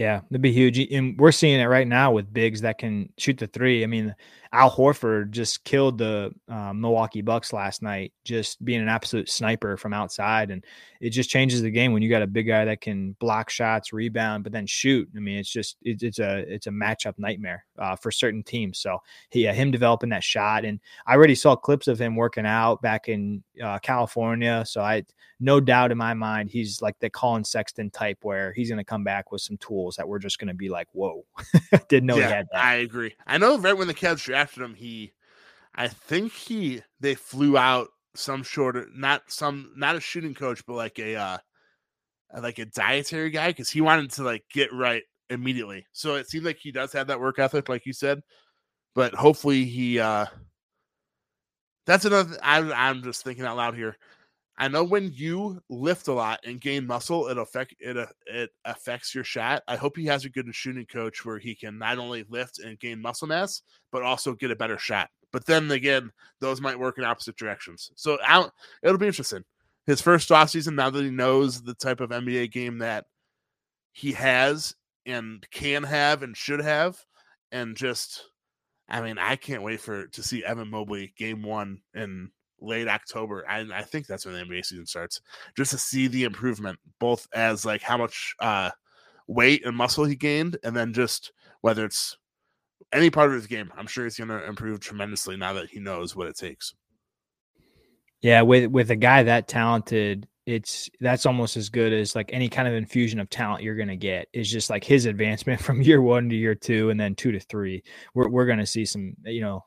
[0.01, 0.79] Yeah, that'd be huge.
[0.79, 3.85] And we're seeing it right now with bigs that can shoot the three.
[3.85, 4.15] I mean,
[4.51, 9.77] Al Horford just killed the uh, Milwaukee Bucks last night, just being an absolute sniper
[9.77, 10.51] from outside.
[10.51, 10.65] And
[11.03, 13.93] it just changes the game when you got a big guy that can block shots,
[13.93, 15.07] rebound, but then shoot.
[15.15, 18.79] I mean, it's just it, it's a it's a matchup nightmare uh, for certain teams.
[18.79, 18.99] So
[19.35, 23.11] yeah, him developing that shot, and I already saw clips of him working out back
[23.11, 24.65] in uh, California.
[24.67, 25.05] So I
[25.39, 28.85] no doubt in my mind he's like the Collin Sexton type, where he's going to
[28.85, 31.25] come back with some tools that we're just going to be like, whoa,
[31.89, 32.65] didn't know he had that.
[32.65, 33.15] I agree.
[33.27, 35.13] I know right when the Cavs drafted him, he,
[35.75, 40.75] I think he, they flew out some shorter, not some, not a shooting coach, but
[40.75, 41.39] like a, uh,
[42.41, 45.87] like a dietary guy because he wanted to like get right immediately.
[45.93, 48.21] So it seems like he does have that work ethic, like you said.
[48.95, 50.27] But hopefully he, uh,
[51.87, 52.37] that's another.
[52.43, 53.97] I'm, I'm just thinking out loud here.
[54.61, 58.51] I know when you lift a lot and gain muscle, it affect it uh, it
[58.67, 59.63] affects your shot.
[59.67, 62.79] I hope he has a good shooting coach where he can not only lift and
[62.79, 65.09] gain muscle mass, but also get a better shot.
[65.33, 67.91] But then again, those might work in opposite directions.
[67.95, 68.19] So
[68.83, 69.45] it'll be interesting.
[69.87, 73.07] His first off season, now that he knows the type of NBA game that
[73.93, 74.75] he has
[75.07, 77.03] and can have and should have,
[77.51, 78.25] and just,
[78.91, 82.31] I mean, I can't wait for to see Evan Mobley game one in
[82.61, 83.41] late October.
[83.49, 85.21] And I think that's when the NBA season starts,
[85.57, 88.71] just to see the improvement, both as like how much uh
[89.27, 92.17] weight and muscle he gained, and then just whether it's
[92.93, 93.71] any part of his game.
[93.77, 96.75] I'm sure he's going to improve tremendously now that he knows what it takes.
[98.23, 102.49] Yeah, with with a guy that talented, it's that's almost as good as like any
[102.49, 104.29] kind of infusion of talent you're going to get.
[104.33, 107.41] Is just like his advancement from year one to year two, and then two to
[107.41, 107.83] three.
[108.15, 109.65] We're we're going to see some, you know,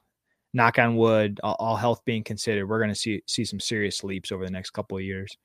[0.54, 4.04] knock on wood, all, all health being considered, we're going to see see some serious
[4.04, 5.38] leaps over the next couple of years.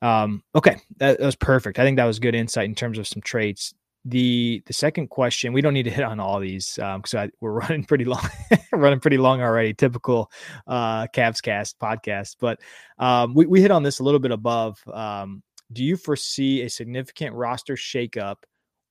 [0.00, 1.78] Um, okay, that, that was perfect.
[1.78, 3.74] I think that was good insight in terms of some traits
[4.04, 7.52] the the second question we don't need to hit on all these because um, we're
[7.68, 8.26] running pretty long
[8.72, 10.30] running pretty long already typical
[10.66, 12.60] uh Cavs cast podcast but
[12.98, 16.70] um, we, we hit on this a little bit above um, do you foresee a
[16.70, 18.36] significant roster shakeup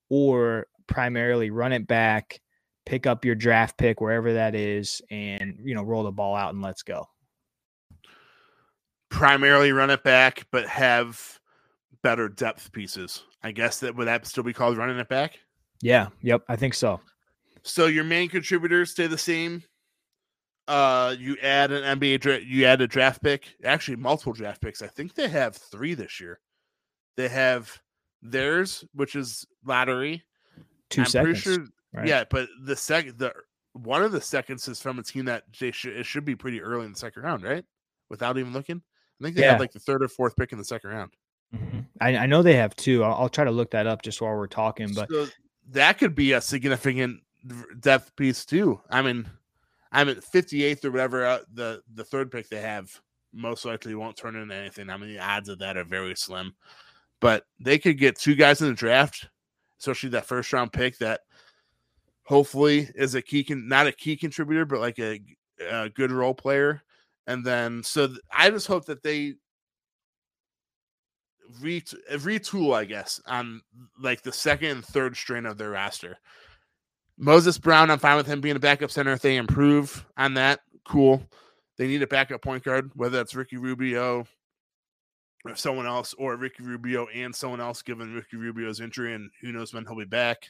[0.10, 2.40] or primarily run it back
[2.88, 6.54] pick up your draft pick wherever that is and you know roll the ball out
[6.54, 7.06] and let's go
[9.10, 11.40] primarily run it back but have
[12.02, 15.40] better depth pieces I guess that would that still be called running it back?
[15.82, 16.08] Yeah.
[16.22, 16.44] Yep.
[16.50, 17.00] I think so.
[17.64, 19.64] So your main contributors stay the same.
[20.68, 23.56] Uh, you add an NBA, dra- you add a draft pick.
[23.64, 24.82] Actually, multiple draft picks.
[24.82, 26.40] I think they have three this year.
[27.16, 27.82] They have
[28.22, 30.24] theirs, which is lottery.
[30.90, 31.38] 2 I'm seconds.
[31.40, 32.08] Sure, right?
[32.08, 33.34] Yeah, but the second, the
[33.74, 36.62] one of the seconds is from a team that they should it should be pretty
[36.62, 37.66] early in the second round, right?
[38.10, 38.82] Without even looking,
[39.20, 39.52] I think they yeah.
[39.52, 41.12] had like the third or fourth pick in the second round.
[41.56, 41.80] Mm-hmm.
[42.02, 43.04] I, I, know they have two.
[43.04, 44.94] I'll, I'll, try to look that up just while we're talking.
[44.94, 45.28] But so
[45.72, 47.22] that could be a significant
[47.80, 48.82] depth piece too.
[48.90, 49.26] I mean,
[49.94, 51.26] I'm at 58th or whatever.
[51.26, 52.92] Uh, the the third pick they have
[53.34, 54.90] most likely won't turn into anything.
[54.90, 56.54] I mean, the odds of that are very slim.
[57.20, 59.28] But they could get two guys in the draft,
[59.80, 61.22] especially that first round pick that
[62.28, 65.20] hopefully is a key, con- not a key contributor, but like a,
[65.72, 66.84] a good role player.
[67.26, 69.36] And then, so th- I just hope that they
[71.62, 73.62] retool, I guess, on
[74.00, 76.18] like the second and third strain of their roster.
[77.18, 79.14] Moses Brown, I'm fine with him being a backup center.
[79.14, 81.24] If they improve on that, cool.
[81.78, 84.28] They need a backup point guard, whether that's Ricky Rubio
[85.46, 89.52] or someone else, or Ricky Rubio and someone else, given Ricky Rubio's injury, and who
[89.52, 90.50] knows when he'll be back.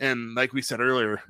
[0.00, 1.22] And like we said earlier,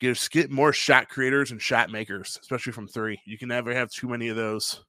[0.00, 3.20] just get more shot creators and shot makers, especially from three.
[3.26, 4.82] You can never have too many of those,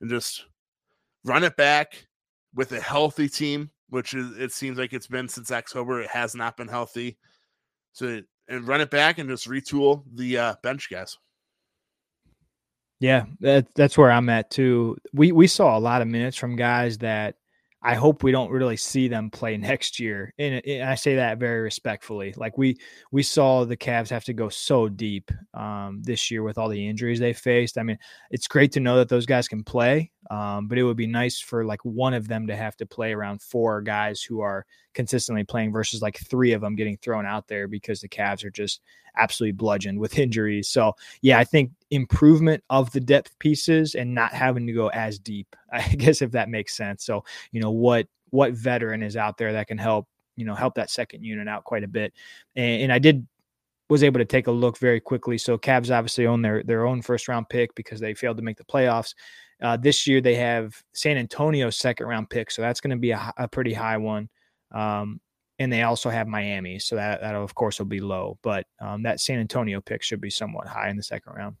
[0.00, 0.46] and just
[1.24, 2.06] run it back
[2.54, 6.00] with a healthy team, which is it seems like it's been since October.
[6.00, 7.18] It has not been healthy.
[7.92, 11.18] So and run it back and just retool the uh, bench guys.
[13.00, 14.96] Yeah, that, that's where I'm at too.
[15.12, 17.36] We we saw a lot of minutes from guys that
[17.86, 20.34] I hope we don't really see them play next year.
[20.40, 22.34] And, and, I say that very respectfully.
[22.36, 22.78] Like we
[23.12, 26.88] we saw the Cavs have to go so deep um, this year with all the
[26.88, 27.78] injuries they faced.
[27.78, 27.96] I mean,
[28.32, 31.40] it's great to know that those guys can play, um, but it would be nice
[31.40, 35.44] for like one of them to have to play around four guys who are consistently
[35.44, 38.80] playing versus like three of them getting thrown out there because the Cavs are just
[39.16, 40.68] absolutely bludgeoned with injuries.
[40.68, 45.18] So yeah, I think improvement of the depth pieces and not having to go as
[45.18, 45.54] deep.
[45.72, 47.04] I guess if that makes sense.
[47.04, 50.74] So you know what what veteran is out there that can help you know help
[50.74, 52.12] that second unit out quite a bit.
[52.54, 53.26] And, and I did
[53.88, 55.38] was able to take a look very quickly.
[55.38, 58.56] So Cavs obviously own their their own first round pick because they failed to make
[58.56, 59.14] the playoffs.
[59.62, 63.12] Uh, this year they have San Antonio's second round pick, so that's going to be
[63.12, 64.28] a, a, pretty high one.
[64.70, 65.20] Um,
[65.58, 69.02] and they also have Miami, so that that of course will be low, but um,
[69.04, 71.56] that San Antonio pick should be somewhat high in the second round.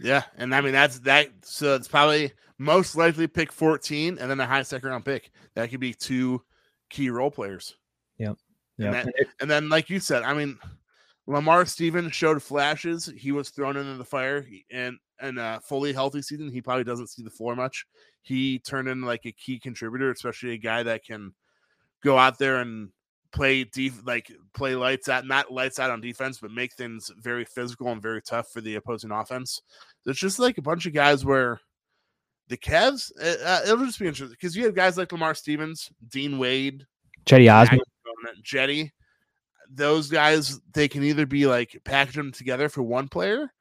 [0.00, 1.30] Yeah, and I mean that's that.
[1.42, 5.32] So it's probably most likely pick 14, and then a high second round pick.
[5.54, 6.42] That could be two
[6.88, 7.76] key role players.
[8.18, 8.36] Yep.
[8.78, 9.00] Yeah.
[9.00, 10.58] And, and, then, like you said, I mean,
[11.26, 13.12] Lamar Stevens showed flashes.
[13.16, 17.08] He was thrown into the fire, and and a fully healthy season, he probably doesn't
[17.08, 17.86] see the floor much.
[18.22, 21.32] He turned into like a key contributor, especially a guy that can
[22.02, 22.90] go out there and
[23.32, 27.44] play def- like play lights out, not lights out on defense, but make things very
[27.44, 29.62] physical and very tough for the opposing offense.
[30.06, 31.60] It's just like a bunch of guys where
[32.48, 35.90] the Cavs, uh, uh it'll just be interesting because you have guys like Lamar Stevens,
[36.08, 36.84] Dean Wade,
[37.26, 37.80] Cedi Osman,
[38.44, 38.90] Cedi.
[39.74, 43.52] Those guys, they can either be like package them together for one player,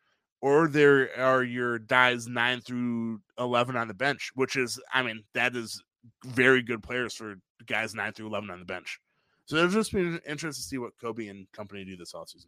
[0.41, 5.23] or there are your guys nine through eleven on the bench, which is, I mean,
[5.33, 5.81] that is
[6.25, 7.35] very good players for
[7.65, 8.99] guys nine through eleven on the bench.
[9.45, 12.47] So it'll just be interesting to see what Koby and company do this offseason.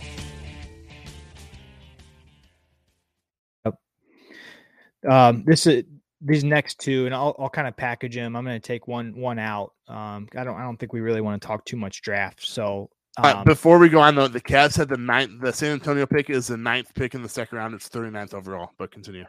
[5.09, 5.83] Um, this is
[6.21, 8.35] these next two, and I'll, I'll kind of package them.
[8.35, 9.73] I'm going to take one one out.
[9.87, 12.45] Um, I don't I don't think we really want to talk too much draft.
[12.45, 15.41] So Uh, um, before we go on though, the Cavs had the ninth.
[15.41, 17.73] The San Antonio pick is the ninth pick in the second round.
[17.73, 18.71] It's 39th overall.
[18.77, 19.25] But continue.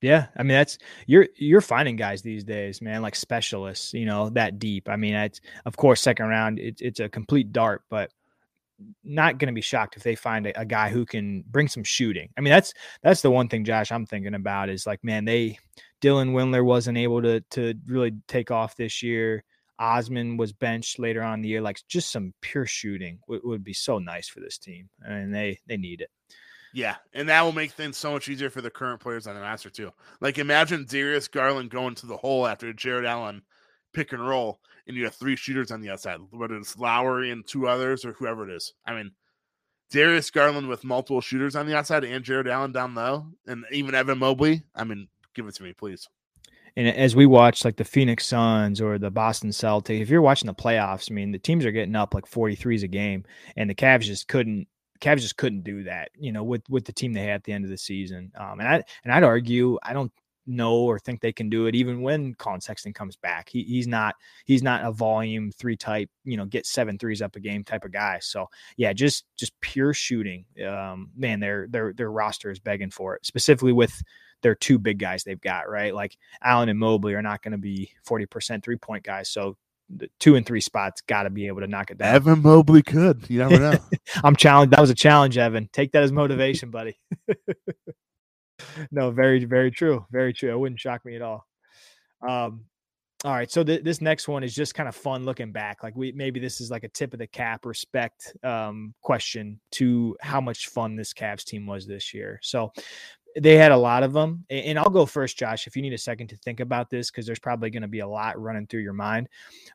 [0.00, 4.30] Yeah, I mean that's you're you're finding guys these days, man, like specialists, you know,
[4.30, 4.88] that deep.
[4.88, 8.10] I mean, it's of course second round, it's it's a complete dart, but
[9.04, 11.84] not going to be shocked if they find a, a guy who can bring some
[11.84, 12.28] shooting.
[12.36, 12.72] I mean, that's
[13.02, 15.58] that's the one thing, Josh, I'm thinking about is like, man, they
[16.00, 19.44] Dylan Windler wasn't able to to really take off this year.
[19.78, 21.60] Osman was benched later on in the year.
[21.60, 25.58] Like just some pure shooting would, be so nice for this team, I and they
[25.66, 26.10] they need it.
[26.74, 29.40] Yeah, and that will make things so much easier for the current players on the
[29.40, 29.92] roster too.
[30.20, 33.42] Like imagine Darius Garland going to the hole after Jarrett Allen
[33.92, 37.46] pick and roll, and you have three shooters on the outside, whether it's Lowry and
[37.46, 38.74] two others or whoever it is.
[38.86, 39.12] I mean,
[39.90, 43.94] Darius Garland with multiple shooters on the outside and Jarrett Allen down low, and even
[43.94, 44.64] Evan Mobley.
[44.74, 46.08] I mean, give it to me, please.
[46.76, 50.46] And as we watch like the Phoenix Suns or the Boston Celtics, if you're watching
[50.46, 53.24] the playoffs, I mean, the teams are getting up like 43s a game,
[53.56, 54.66] and the Cavs just couldn't.
[55.00, 57.52] Cavs just couldn't do that, you know, with with the team they had at the
[57.52, 58.32] end of the season.
[58.38, 60.12] Um, and I and I'd argue I don't
[60.46, 63.48] know or think they can do it even when Collin Sexton comes back.
[63.48, 64.14] He, he's not
[64.44, 67.84] he's not a volume three type, you know, get seven threes up a game type
[67.84, 68.18] of guy.
[68.20, 70.44] So yeah, just just pure shooting.
[70.66, 74.02] Um, man, their their their roster is begging for it, specifically with
[74.42, 75.94] their two big guys they've got, right?
[75.94, 79.28] Like Allen and Mobley are not going to be 40% three point guys.
[79.30, 79.56] So
[79.94, 82.14] the two and three spots got to be able to knock it down.
[82.14, 83.28] Evan Mobley could.
[83.28, 83.78] You never know.
[84.24, 84.72] I'm challenged.
[84.72, 85.68] That was a challenge, Evan.
[85.72, 86.98] Take that as motivation, buddy.
[88.90, 90.06] no, very, very true.
[90.10, 90.50] Very true.
[90.50, 91.46] It wouldn't shock me at all.
[92.26, 92.64] Um,
[93.24, 93.50] all right.
[93.50, 95.82] So th- this next one is just kind of fun looking back.
[95.82, 100.16] Like we maybe this is like a tip of the cap respect um, question to
[100.20, 102.40] how much fun this Cavs team was this year.
[102.42, 102.72] So
[103.40, 104.44] they had a lot of them.
[104.50, 107.24] And I'll go first, Josh, if you need a second to think about this, because
[107.24, 109.28] there's probably going to be a lot running through your mind.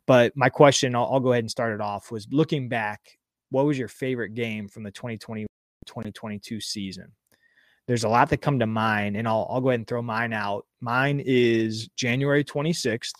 [0.06, 3.18] But my question, I'll, I'll go ahead and start it off, was looking back,
[3.50, 5.48] what was your favorite game from the 2020
[5.86, 7.12] 2022 season?
[7.88, 10.34] There's a lot that come to mind, and I'll, I'll go ahead and throw mine
[10.34, 10.66] out.
[10.82, 13.14] Mine is January 26th.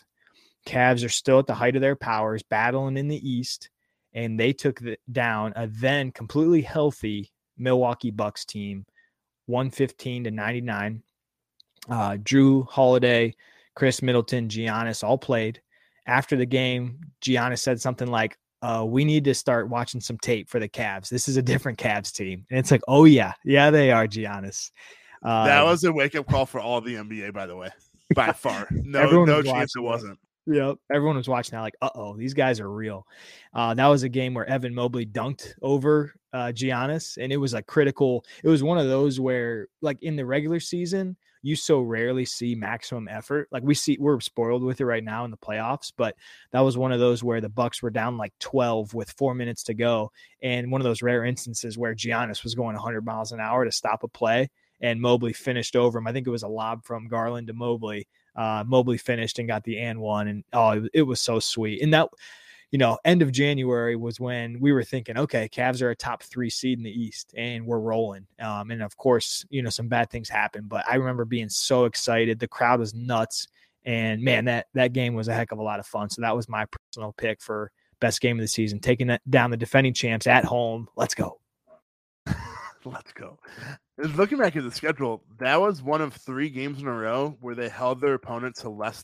[0.66, 3.70] Cavs are still at the height of their powers, battling in the East,
[4.14, 8.86] and they took the, down a then completely healthy Milwaukee Bucks team
[9.46, 11.02] 115 to 99.
[11.90, 13.34] Uh, Jrue Holiday,
[13.76, 15.62] Khris Middleton, Giannis all played.
[16.06, 20.50] After the game, Giannis said something like, uh, we need to start watching some tape
[20.50, 21.10] for the Cavs.
[21.10, 22.46] This is a different Cavs team.
[22.50, 23.34] And it's like, oh, yeah.
[23.44, 24.72] Yeah, they are, Giannis.
[25.24, 27.70] Uh, that was a wake up call for all the NBA, by the way,
[28.16, 28.68] by far.
[28.72, 30.20] No, no chance it wasn't.
[30.48, 30.78] Yep.
[30.92, 33.06] Everyone was watching that like, uh oh, these guys are real.
[33.54, 37.54] Uh, that was a game where Evan Mobley dunked over uh, Giannis, and it was
[37.54, 38.24] a critical.
[38.44, 42.56] It was one of those where, like in the regular season, you so rarely see
[42.56, 43.48] maximum effort.
[43.52, 46.16] Like we see, we're spoiled with it right now in the playoffs, but
[46.52, 49.64] that was one of those where the Bucks were down like 12 with four minutes
[49.64, 50.12] to go,
[50.42, 53.72] and one of those rare instances where Giannis was going 100 miles an hour to
[53.72, 54.50] stop a play,
[54.82, 56.08] and Mobley finished over him.
[56.08, 58.08] I think it was a lob from Garland to Mobley
[58.38, 61.82] uh, Mobley finished and got the and one, and oh, it, it was so sweet.
[61.82, 62.08] And that,
[62.72, 66.22] you know, end of January was when we were thinking, okay, Cavs are a top
[66.24, 68.28] three seed in the East, and we're rolling.
[68.40, 71.86] Um, and of course, you know, some bad things happened, but I remember being so
[71.86, 72.40] excited.
[72.40, 73.48] The crowd was nuts,
[73.86, 76.10] and man, that that game was a heck of a lot of fun.
[76.10, 79.50] So that was my personal pick for best game of the season, taking that down
[79.50, 80.90] the defending champs at home.
[80.98, 81.40] Let's go.
[82.86, 83.40] Let's go.
[83.98, 87.56] Looking back at the schedule, that was one of three games in a row where
[87.56, 89.04] they held their opponent to less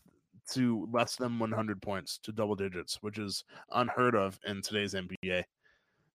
[0.51, 5.43] to less than 100 points to double digits, which is unheard of in today's NBA.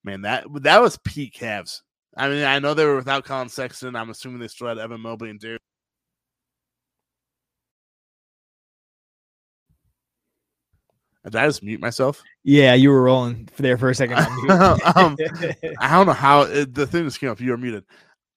[0.04, 1.82] Man, that that was peak Cavs.
[2.16, 3.96] I mean, I know they were without Collin Sexton.
[3.96, 5.60] I'm assuming they still had Evan Mobley and Darius.
[11.26, 12.22] Did I just mute myself?
[12.44, 14.16] Yeah, you were rolling there for a second.
[14.48, 15.16] Um,
[15.80, 17.40] I don't know how it, the thing just came up.
[17.40, 17.84] You were muted.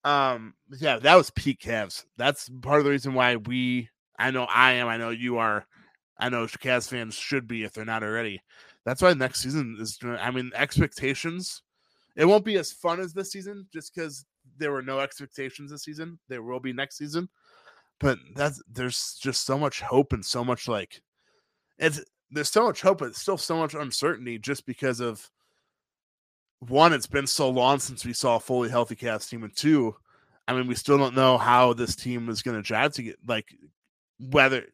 [0.03, 2.05] Um, yeah, that was peak Cavs.
[2.17, 3.89] That's part of the reason why we.
[4.17, 4.87] I know I am.
[4.87, 5.65] I know you are.
[6.19, 8.41] I know Cavs fans should be if they're not already.
[8.85, 9.97] That's why next season is.
[10.03, 11.63] I mean, expectations.
[12.15, 14.25] It won't be as fun as this season, just because
[14.57, 16.19] there were no expectations this season.
[16.27, 17.29] There will be next season,
[17.99, 21.01] but that's there's just so much hope and so much like
[21.77, 22.01] it's
[22.31, 25.29] there's so much hope, but still so much uncertainty just because of
[26.59, 29.95] one, it's been so long since we saw a fully healthy Cavs team, and two,
[30.47, 33.17] I mean, we still don't know how this team is going to jive to get
[33.25, 33.55] like
[34.19, 34.65] whether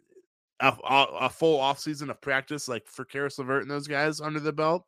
[0.59, 4.39] a, a, full off season of practice, like for Caris LeVert and those guys under
[4.39, 4.85] the belt.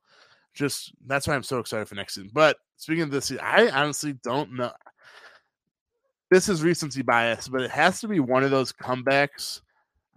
[0.54, 2.32] Just that's why I'm so excited for next season.
[2.34, 4.72] But speaking of this, I honestly don't know.
[6.32, 9.62] This is recency bias, but it has to be one of those comebacks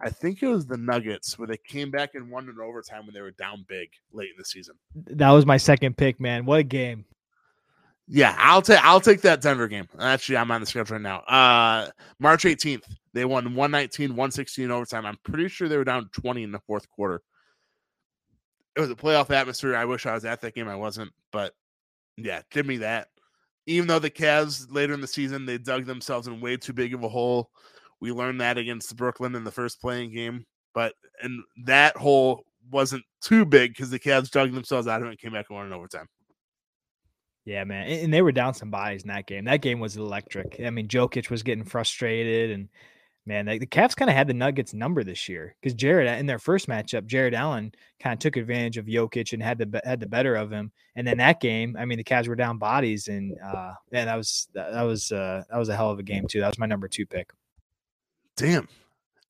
[0.03, 3.13] I think it was the Nuggets where they came back and won in overtime when
[3.13, 4.75] they were down big late in the season.
[4.95, 6.45] That was my second pick, man.
[6.45, 7.05] What a game.
[8.13, 9.87] Yeah, I'll take I'll take that Denver game.
[9.97, 11.19] Actually, I'm on the schedule right now.
[11.19, 11.89] Uh
[12.19, 12.83] March 18th,
[13.13, 15.05] they won 119, 116 overtime.
[15.05, 17.21] I'm pretty sure they were down 20 in the fourth quarter.
[18.75, 19.77] It was a playoff atmosphere.
[19.77, 20.67] I wish I was at that game.
[20.67, 21.53] I wasn't, but
[22.17, 23.07] yeah, give me that.
[23.65, 26.93] Even though the Cavs later in the season they dug themselves in way too big
[26.93, 27.49] of a hole
[28.01, 33.03] we learned that against Brooklyn in the first play-in game, but and that hole wasn't
[33.21, 35.67] too big because the Cavs dug themselves out of it and came back and won
[35.67, 36.07] in overtime.
[37.45, 39.45] Yeah, man, and they were down some bodies in that game.
[39.45, 40.61] That game was electric.
[40.63, 42.69] I mean, Jokic was getting frustrated, and
[43.25, 46.27] man, the, the Cavs kind of had the Nuggets number this year because Jarrett in
[46.27, 49.99] their first matchup, Jarrett Allen kind of took advantage of Jokic and had the had
[49.99, 50.71] the better of him.
[50.95, 54.17] And then that game, I mean, the Cavs were down bodies, and uh, man, that
[54.17, 56.41] was that was uh, that was a hell of a game too.
[56.41, 57.31] That was my number two pick.
[58.35, 58.67] Damn.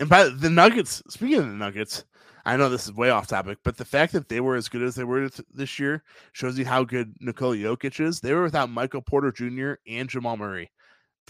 [0.01, 2.03] And by the Nuggets, speaking of the Nuggets,
[2.45, 4.81] I know this is way off topic, but the fact that they were as good
[4.81, 8.19] as they were this year shows you how good Nikola Jokic is.
[8.19, 9.73] They were without Michael Porter Jr.
[9.87, 10.71] and Jamal Murray.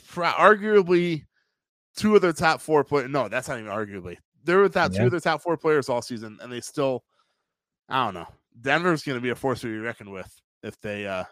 [0.09, 1.25] arguably
[1.95, 3.09] two of their top four players.
[3.09, 4.17] No, that's not even arguably.
[4.43, 4.99] They're without yeah.
[4.99, 7.03] two of their top four players all season, and they still,
[7.89, 8.27] I don't know.
[8.59, 10.33] Denver's going to be a force to be reckoned with
[10.63, 11.23] if they uh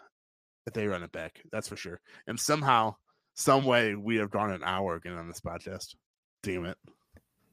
[0.66, 1.42] if they run it back.
[1.52, 2.00] That's for sure.
[2.26, 2.96] And somehow,
[3.34, 5.94] some way, we have gone an hour again on this podcast.
[6.42, 6.78] Damn it.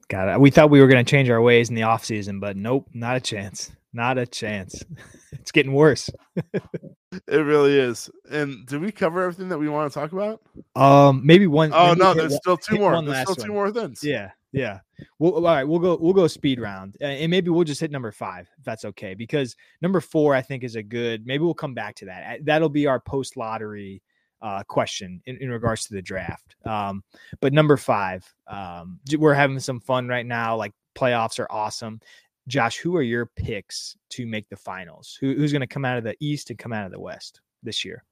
[0.09, 0.39] Got it.
[0.39, 2.87] We thought we were going to change our ways in the off season, but nope,
[2.93, 3.71] not a chance.
[3.93, 4.83] Not a chance.
[5.33, 6.09] it's getting worse.
[6.35, 8.09] it really is.
[8.29, 10.41] And did we cover everything that we want to talk about?
[10.75, 11.71] Um, maybe one.
[11.73, 13.01] Oh maybe no, there's one, still two more.
[13.01, 14.03] There's still two more things.
[14.03, 14.79] Yeah, yeah.
[15.19, 15.63] Well, all right.
[15.63, 15.97] We'll go.
[15.99, 19.13] We'll go speed round, and maybe we'll just hit number five if that's okay.
[19.13, 21.25] Because number four, I think, is a good.
[21.25, 22.45] Maybe we'll come back to that.
[22.45, 24.01] That'll be our post lottery
[24.41, 26.55] uh, question in, in regards to the draft.
[26.65, 27.03] Um,
[27.41, 30.55] but number five, um, we're having some fun right now.
[30.55, 31.99] Like playoffs are awesome.
[32.47, 35.17] Josh, who are your picks to make the finals?
[35.19, 37.41] Who, who's going to come out of the East and come out of the West
[37.61, 38.03] this year?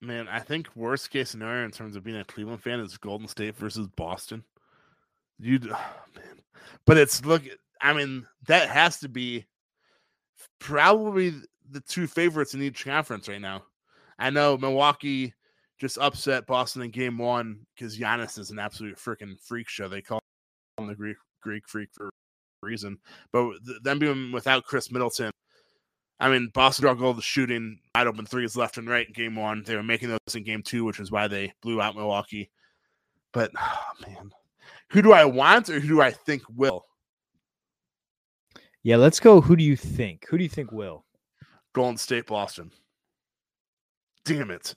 [0.00, 3.28] Man, I think worst case scenario in terms of being a Cleveland fan is Golden
[3.28, 4.42] State versus Boston.
[5.38, 6.42] You, oh, man,
[6.86, 7.42] but it's look.
[7.82, 9.46] I mean, that has to be
[10.58, 11.34] probably
[11.70, 13.62] the two favorites in each conference right now.
[14.20, 15.32] I know Milwaukee
[15.80, 19.88] just upset Boston in game one because Giannis is an absolute freaking freak show.
[19.88, 20.20] They call
[20.78, 22.10] him the Greek Greek freak for a
[22.62, 22.98] reason.
[23.32, 25.32] But them being without Khris Middleton,
[26.20, 29.36] I mean, Boston got goal the shooting wide open threes left and right in game
[29.36, 29.62] one.
[29.64, 32.50] They were making those in game two, which is why they blew out Milwaukee.
[33.32, 34.30] But oh, man,
[34.90, 36.84] who do I want or who do I think will?
[38.82, 39.40] Yeah, let's go.
[39.40, 40.26] Who do you think?
[40.28, 41.06] Who do you think will?
[41.72, 42.70] Golden State, Boston.
[44.24, 44.74] Damn it.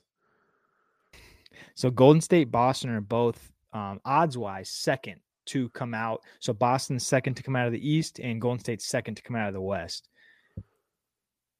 [1.74, 6.22] So Golden State, Boston are both um, odds wise second to come out.
[6.40, 9.36] So Boston's second to come out of the East, and Golden State's second to come
[9.36, 10.08] out of the West.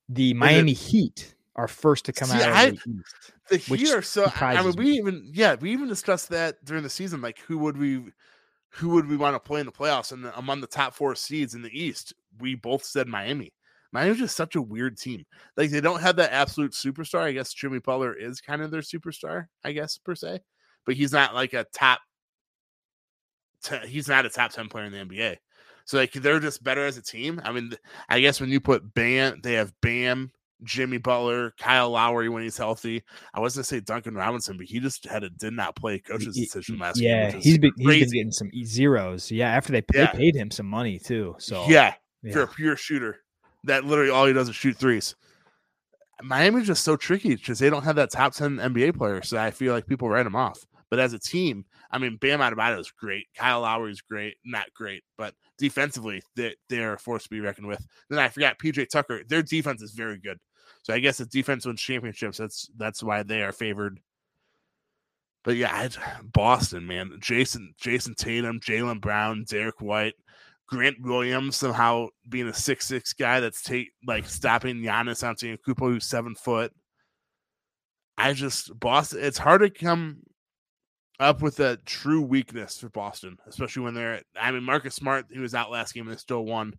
[0.08, 3.32] The Miami it, Heat are first to come see, out of I, the East.
[3.50, 4.30] The Heat are so.
[4.40, 4.96] I mean, we me.
[4.98, 7.20] even yeah, we even discussed that during the season.
[7.20, 8.04] Like, who would we,
[8.70, 10.12] who would we want to play in the playoffs?
[10.12, 13.52] And among the top four seeds in the East, we both said Miami.
[13.94, 15.24] Miami's just such a weird team.
[15.56, 17.20] Like they don't have that absolute superstar.
[17.20, 20.40] I guess Jimmy Butler is kind of their superstar, I guess per se,
[20.84, 22.00] but he's not like a top.
[23.62, 25.36] T- he's not a top ten player in the NBA.
[25.84, 27.40] So like they're just better as a team.
[27.44, 27.72] I mean,
[28.08, 30.32] I guess when you put Bam, they have Bam,
[30.64, 33.04] Jimmy Butler, Kyle Lowry when he's healthy.
[33.32, 36.34] I was gonna say Duncan Robinson, but he just had a did not play coach's
[36.34, 37.38] decision last yeah, game.
[37.38, 39.30] Yeah, he's been he's been getting some zeros.
[39.30, 40.10] Yeah, after they, yeah.
[40.10, 41.36] they paid him some money too.
[41.38, 43.20] So yeah, yeah, for a pure shooter
[43.64, 45.14] that literally all he does is shoot threes.
[46.22, 49.22] Miami's just so tricky because they don't have that top 10 NBA player.
[49.22, 50.64] So I feel like people write them off.
[50.90, 53.26] But as a team, I mean, Bam Adebayo is great.
[53.36, 54.36] Kyle Lowry is great.
[54.44, 57.84] Not great, but defensively, they, they're a force to be reckoned with.
[58.08, 59.22] Then I forgot PJ Tucker.
[59.26, 60.38] Their defense is very good.
[60.82, 62.38] So I guess the defense wins championships.
[62.38, 64.00] That's that's why they are favored.
[65.42, 65.96] But yeah, I'd,
[66.32, 67.18] Boston, man.
[67.20, 70.14] Jayson Jayson Tatum, Jaylen Brown, Derrick White.
[70.66, 76.06] Grant Williams somehow being a six six guy that's take like stopping Giannis Antetokounmpo who's
[76.06, 76.72] seven foot.
[78.16, 79.20] I just Boston.
[79.22, 80.18] It's hard to come
[81.20, 84.22] up with a true weakness for Boston, especially when they're.
[84.40, 86.74] I mean, Marcus Smart, he was out last game and they still won,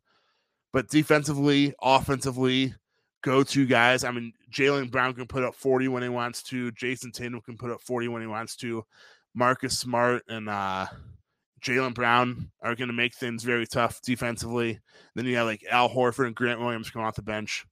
[0.73, 2.73] but defensively, offensively,
[3.21, 4.03] go-to guys.
[4.03, 6.71] I mean, Jaylen Brown can put up forty when he wants to.
[6.71, 8.83] Jayson Tatum can put up forty when he wants to.
[9.33, 10.87] Marcus Smart and uh
[11.65, 14.79] Jaylen Brown are going to make things very tough defensively.
[15.15, 17.65] Then you have like Al Horford and Grant Williams come off the bench.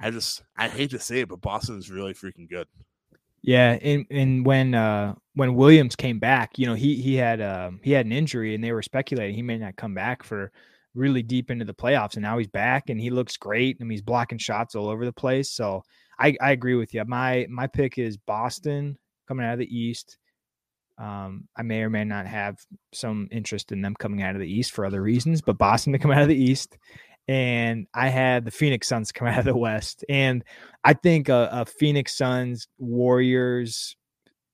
[0.00, 2.66] I just I hate to say it, but Boston is really freaking good.
[3.42, 7.78] Yeah, and and when uh when Williams came back, you know, he he had um
[7.82, 10.50] he had an injury and they were speculating he may not come back for
[10.94, 13.78] really deep into the playoffs and now he's back and he looks great.
[13.80, 15.50] I mean, he's blocking shots all over the place.
[15.52, 15.82] So
[16.18, 17.04] I I agree with you.
[17.06, 18.98] My my pick is Boston
[19.28, 20.18] coming out of the East.
[21.02, 22.58] Um, I may or may not have
[22.92, 25.98] some interest in them coming out of the East for other reasons, but Boston to
[25.98, 26.78] come out of the East,
[27.26, 30.44] and I had the Phoenix Suns come out of the West, and
[30.84, 33.96] I think a, a Phoenix Suns Warriors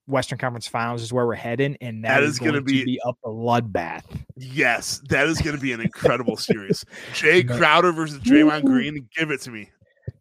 [0.06, 2.64] Western Conference Finals is where we're heading, and that, That is, is going gonna to
[2.64, 4.04] be- be a bloodbath.
[4.36, 6.82] Yes, that is going to be an incredible series.
[7.12, 8.70] Jae Crowder versus Draymond Woo.
[8.70, 9.06] Green.
[9.14, 9.68] Give it to me.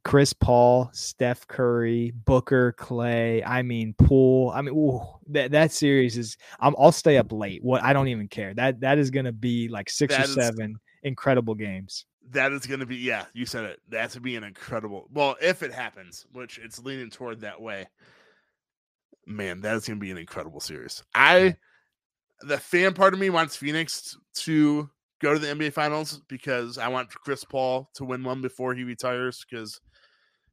[0.04, 3.44] Chris Paul, Steph Curry, Booker, Klay.
[3.46, 4.52] I mean, Poole.
[4.54, 6.38] I mean, ooh, that that series is.
[6.60, 7.64] I'm, I'll stay up late.
[7.64, 8.54] What I don't even care.
[8.54, 12.06] That that is going to be like six That or is- seven incredible games.
[12.32, 13.26] That is going to be yeah.
[13.34, 13.80] You said it.
[13.88, 15.08] That's to be an incredible.
[15.14, 17.88] Well, if it happens, which it's leaning toward that way.
[19.26, 21.04] Man, that is going to be an incredible series.
[21.14, 21.58] I,
[22.42, 24.90] the fan part of me wants Phoenix to
[25.22, 28.84] go to the NBA Finals because I want Chris Paul to win one before he
[28.84, 29.80] retires because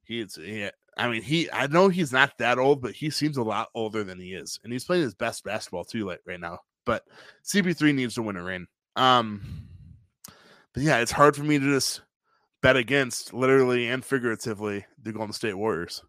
[0.04, 3.42] he's he, I mean he I know he's not that old, but he seems a
[3.42, 6.58] lot older than he is, and he's playing his best basketball too like right now.
[6.86, 7.04] But
[7.44, 8.66] CP3 needs to win a ring.
[8.96, 9.42] Um,
[10.72, 12.02] but yeah, it's hard for me to just
[12.62, 16.02] bet against literally and figuratively the Golden State Warriors.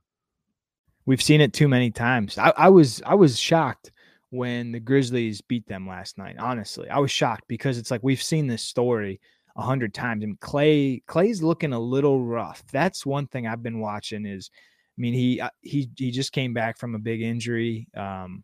[1.05, 2.37] We've seen it too many times.
[2.37, 3.91] I, I was I was shocked
[4.35, 6.35] when the Grizzlies beat them last night.
[6.39, 9.19] Honestly, I was shocked because it's like we've seen this story
[9.55, 10.23] a hundred times.
[10.23, 12.63] And Klay Klay's looking a little rough.
[12.71, 14.25] That's one thing I've been watching.
[14.25, 14.49] Is
[14.97, 17.87] I mean he uh, he he just came back from a big injury.
[17.95, 18.43] Um,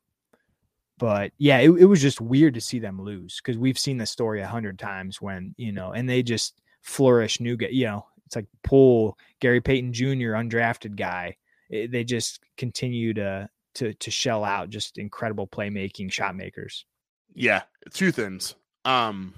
[0.97, 4.05] but yeah, it, it was just weird to see them lose because we've seen the
[4.05, 7.39] story a hundred times when you know, and they just flourish.
[7.39, 11.35] New guy, you know, it's like Poole, Gary Payton Jr., undrafted guy.
[11.69, 16.85] It- they just continue to to to shell out just incredible playmaking shot makers.
[17.33, 17.63] Yeah,
[17.93, 18.55] two things.
[18.85, 19.33] Um,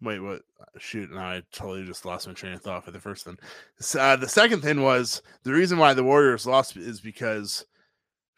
[0.00, 0.42] wait, what?
[0.78, 3.38] Shoot, now I totally just lost my train of thought for the first thing.
[3.98, 7.64] Uh, the second thing was the reason why the Warriors lost is because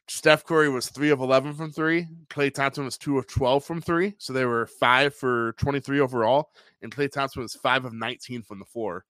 [0.09, 2.07] Steph Curry was three of eleven from three.
[2.29, 6.01] Klay Thompson was two of twelve from three, so they were five for twenty three
[6.01, 6.51] overall,
[6.83, 9.05] and Klay Thompson was five of nineteen from the floor,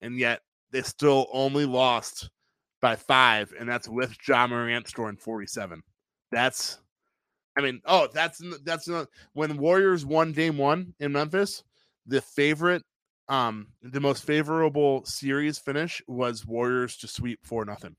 [0.00, 2.30] and yet they still only lost
[2.82, 5.82] by five, and that's with Ja Morant scoring forty seven.
[6.30, 6.78] That's
[7.56, 11.62] I mean, oh, that's that's not when Warriors won game one in Memphis.
[12.06, 12.82] The favorite,
[13.28, 17.96] um, the most favorable series finish was Warriors to sweep four nothing.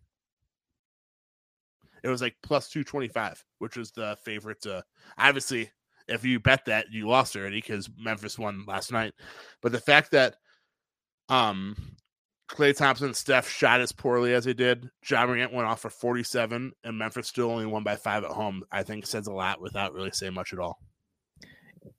[2.03, 4.61] It was like plus two twenty five, which was the favorite.
[4.63, 4.83] To,
[5.17, 5.71] obviously,
[6.07, 9.13] if you bet that, you lost already because Memphis won last night.
[9.61, 10.35] But the fact that,
[11.29, 11.77] um,
[12.49, 14.89] Klay Thompson and Steph shot as poorly as they did.
[15.09, 18.63] Ja Morant went off for 47, and Memphis still only won by five at home.
[18.71, 20.79] I think says a lot without really saying much at all.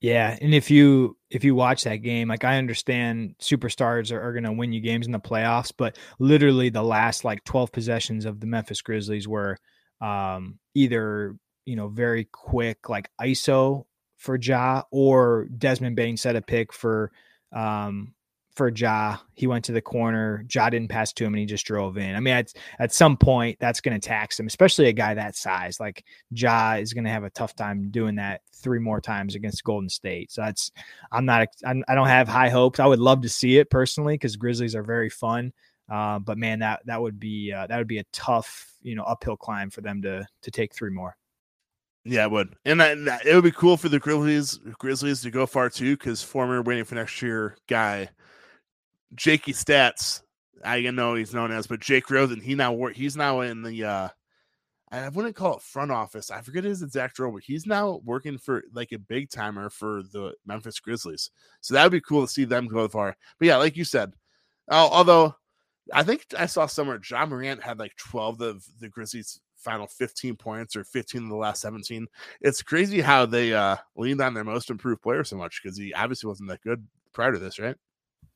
[0.00, 4.32] Yeah, and if you if you watch that game, like I understand superstars are, are
[4.32, 8.24] going to win you games in the playoffs, but literally the last like 12 possessions
[8.24, 9.58] of the Memphis Grizzlies were
[10.00, 13.84] um either, you know, very quick like ISO
[14.16, 17.10] for Ja or Desmond Bane set a pick for
[17.52, 18.14] um
[18.54, 19.16] for Ja.
[19.34, 20.44] He went to the corner.
[20.52, 22.14] Ja didn't pass to him and he just drove in.
[22.14, 25.36] I mean, at, at some point that's going to tax him, especially a guy that
[25.36, 25.80] size.
[25.80, 29.64] Like Ja is going to have a tough time doing that three more times against
[29.64, 30.30] Golden State.
[30.30, 30.70] So that's
[31.10, 32.80] I'm not I'm, I don't have high hopes.
[32.80, 35.52] I would love to see it personally because Grizzlies are very fun.
[35.90, 39.02] Uh, but man, that that would be uh, that would be a tough you know
[39.02, 41.16] uphill climb for them to to take three more.
[42.06, 45.70] Yeah, it would, and, it would be cool for the Grizzlies Grizzlies to go far
[45.70, 48.10] too, because former waiting for next year guy,
[49.14, 50.22] Jakey Stats,
[50.64, 52.94] I know he's known as, but Jake Rosen, he now work.
[52.94, 53.84] He's now in the.
[53.84, 54.08] uh
[54.92, 56.30] I wouldn't call it front office.
[56.30, 60.02] I forget his exact role, but he's now working for like a big timer for
[60.12, 61.30] the Memphis Grizzlies.
[61.62, 63.16] So that would be cool to see them go far.
[63.38, 64.12] But yeah, like you said,
[64.70, 65.34] uh, although
[65.92, 70.36] I think I saw somewhere Ja Morant had like 12 of the Grizzlies' final 15
[70.36, 72.06] points or 15 of the last 17.
[72.40, 75.92] It's crazy how they uh leaned on their most improved player so much because he
[75.92, 77.76] obviously wasn't that good prior to this, right?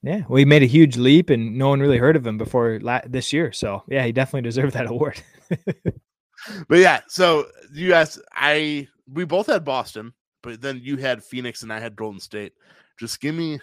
[0.02, 2.78] Yeah, well, he made a huge leap, and no one really heard of him before
[2.80, 3.52] la- this year.
[3.52, 5.20] So yeah, he definitely deserved that award.
[6.68, 10.12] but yeah, so you guys, I we both had Boston,
[10.42, 12.52] but then you had Phoenix and I had Golden State.
[12.98, 13.58] Just give me,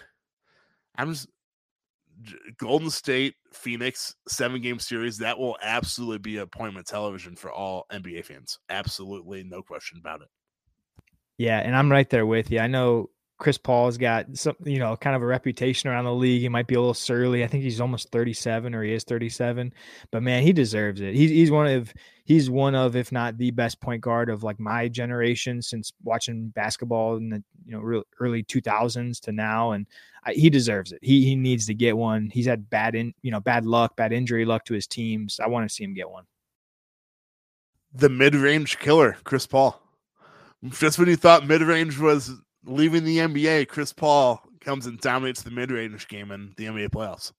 [0.96, 1.28] I'm just
[2.58, 5.18] Golden State, Phoenix, seven game series.
[5.18, 8.58] That will absolutely be appointment television for all NBA fans.
[8.68, 10.28] Absolutely, no question about it.
[11.38, 12.60] Yeah, and I'm right there with you.
[12.60, 16.40] I know Chris Paul's got some, you know, kind of a reputation around the league.
[16.40, 17.44] He might be a little surly.
[17.44, 19.74] I think he's almost 37 or he is 37,
[20.10, 21.14] but man, he deserves it.
[21.14, 21.92] He's, he's one of,
[22.24, 26.48] he's one of, if not the best point guard of like my generation since watching
[26.48, 29.72] basketball in the, you know, real early 2000s to now.
[29.72, 29.86] And
[30.24, 31.00] I, he deserves it.
[31.02, 32.30] He, he needs to get one.
[32.32, 35.40] He's had bad in, you know, bad luck, bad injury luck to his teams.
[35.40, 36.24] I want to see him get one.
[37.92, 39.82] The mid range killer, Chris Paul.
[40.70, 42.32] Just when you thought mid range was
[42.66, 46.90] leaving the NBA, Chris Paul comes and dominates the mid range game in the NBA
[46.90, 47.32] playoffs.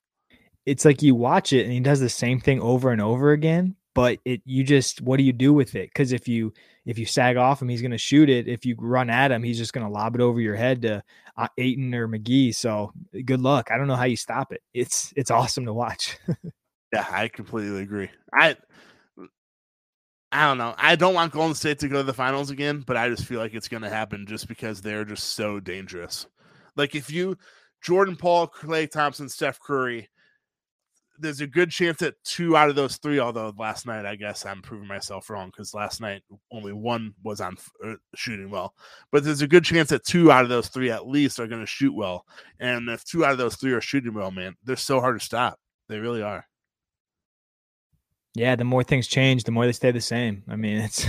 [0.66, 3.76] It's like you watch it and he does the same thing over and over again,
[3.94, 5.88] but it you just what do you do with it?
[5.90, 6.52] Because if you
[6.84, 8.48] if you sag off him, he's going to shoot it.
[8.48, 11.02] If you run at him, he's just going to lob it over your head to
[11.36, 12.54] uh, Ayton or McGee.
[12.54, 12.92] So
[13.24, 13.70] good luck.
[13.70, 14.62] I don't know how you stop it.
[14.74, 16.18] It's it's awesome to watch.
[16.92, 18.10] yeah, I completely agree.
[18.32, 18.56] I
[20.30, 20.74] I don't know.
[20.76, 23.40] I don't want Golden State to go to the finals again, but I just feel
[23.40, 26.26] like it's going to happen just because they're just so dangerous.
[26.76, 27.36] Like if you
[27.82, 30.08] Jordan Poole, Klay Thompson, Steph Curry,
[31.18, 33.18] there's a good chance that two out of those three.
[33.18, 36.22] Although last night, I guess I'm proving myself wrong because last night
[36.52, 38.74] only one was on uh, shooting well.
[39.10, 41.62] But there's a good chance that two out of those three at least are going
[41.62, 42.24] to shoot well.
[42.60, 45.24] And if two out of those three are shooting well, man, they're so hard to
[45.24, 45.58] stop.
[45.88, 46.44] They really are.
[48.38, 50.44] Yeah, the more things change, the more they stay the same.
[50.48, 51.04] I mean, it's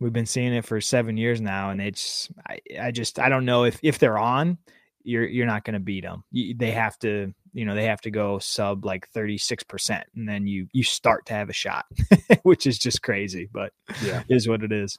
[0.00, 3.44] we've been seeing it for seven years now, and it's I, I just I don't
[3.44, 4.58] know if if they're on,
[5.04, 6.24] you're you're not going to beat them.
[6.32, 10.28] You, they have to you know they have to go sub like 36 percent, and
[10.28, 11.86] then you you start to have a shot,
[12.42, 13.72] which is just crazy, but
[14.04, 14.98] yeah, is what it is.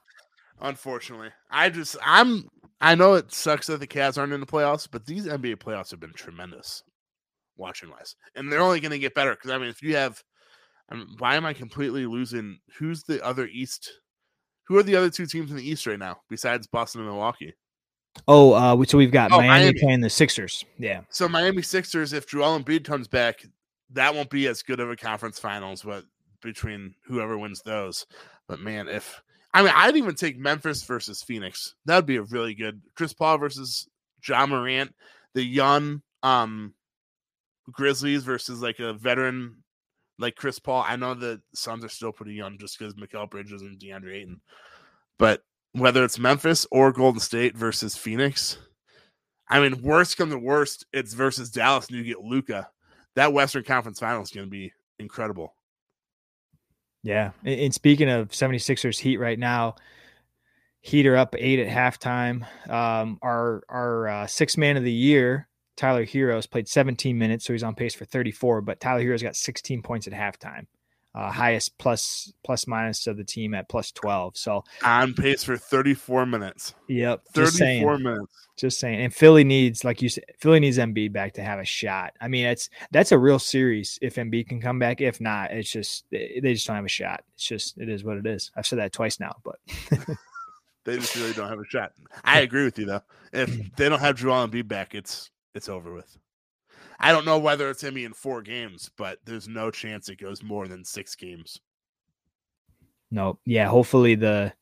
[0.62, 2.48] Unfortunately, I just I'm
[2.80, 5.92] I know it sucks that the Cavs aren't in the playoffs, but these NBA playoffs
[5.92, 6.82] have been tremendous
[7.58, 10.24] watching wise, and they're only going to get better because I mean if you have
[11.18, 12.60] why am I completely losing?
[12.78, 13.92] Who's the other East?
[14.68, 17.54] Who are the other two teams in the East right now besides Boston and Milwaukee?
[18.28, 20.66] Oh, uh, so we've got oh, Miami, Miami, playing the Sixers.
[20.78, 21.02] Yeah.
[21.10, 23.46] So Miami Sixers, if Joel Embiid comes back,
[23.92, 26.04] that won't be as good of a conference finals, but
[26.42, 28.06] between whoever wins those.
[28.48, 29.22] But man, if
[29.54, 31.76] I mean, I'd even take Memphis versus Phoenix.
[31.86, 33.88] That'd be a really good Chris Paul versus
[34.28, 34.94] Ja Morant,
[35.34, 36.74] the young um
[37.72, 39.61] Grizzlies versus like a veteran
[40.20, 40.84] like Chris Paul.
[40.88, 44.42] I know the Suns are still pretty young just because Mikal Bridges and DeAndre Ayton.
[45.18, 45.44] But
[45.74, 48.58] whether it's Memphis or Golden State versus Phoenix,
[49.50, 52.70] I mean, worst come to worst, it's versus Dallas and you get Luka.
[53.16, 55.54] That Western Conference final is going to be incredible.
[57.04, 57.32] Yeah.
[57.44, 59.76] And speaking of 76ers Heat right now,
[60.82, 62.46] Heat are up eight at halftime.
[62.70, 65.48] Um, our our uh, six man of the year
[65.82, 68.62] Tyler Herro's played 17 minutes, so he's on pace for 34.
[68.62, 70.68] But Tyler Herro's got 16 points at halftime,
[71.16, 74.38] uh, highest plus plus minus of the team at plus 12.
[74.38, 76.76] So on pace for 34 minutes.
[76.88, 78.48] Yep, 34 minutes.
[78.58, 79.02] Just saying.
[79.02, 82.14] And Philly needs, like you said, Philly needs Embiid back to have a shot.
[82.22, 85.02] I mean, it's that's a real series if Embiid can come back.
[85.02, 87.24] If not, it's just they just don't have a shot.
[87.34, 88.52] It's just it is what it is.
[88.56, 89.56] I've said that twice now, but.
[90.84, 91.94] they just really don't have a shot.
[92.24, 93.02] I agree with you though.
[93.34, 96.18] If they don't have Joel Embiid back, it's it's over with.
[97.00, 100.44] I don't know whether it's to in four games, but there's no chance it goes
[100.44, 101.60] more than six games.
[103.10, 103.68] No, yeah.
[103.68, 104.54] Hopefully the,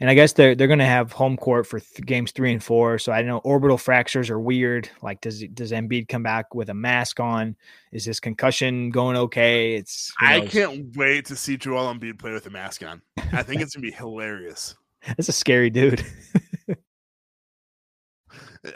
[0.00, 2.62] and I guess they're they're going to have home court for th- games three and
[2.62, 2.98] four.
[2.98, 4.88] So I know orbital fractures are weird.
[5.02, 7.56] Like, does does Embiid come back with a mask on?
[7.92, 9.74] Is his concussion going okay?
[9.74, 13.02] It's I can't wait to see Joel Embiid play with a mask on.
[13.32, 14.74] I think it's gonna be hilarious.
[15.06, 16.04] That's a scary dude.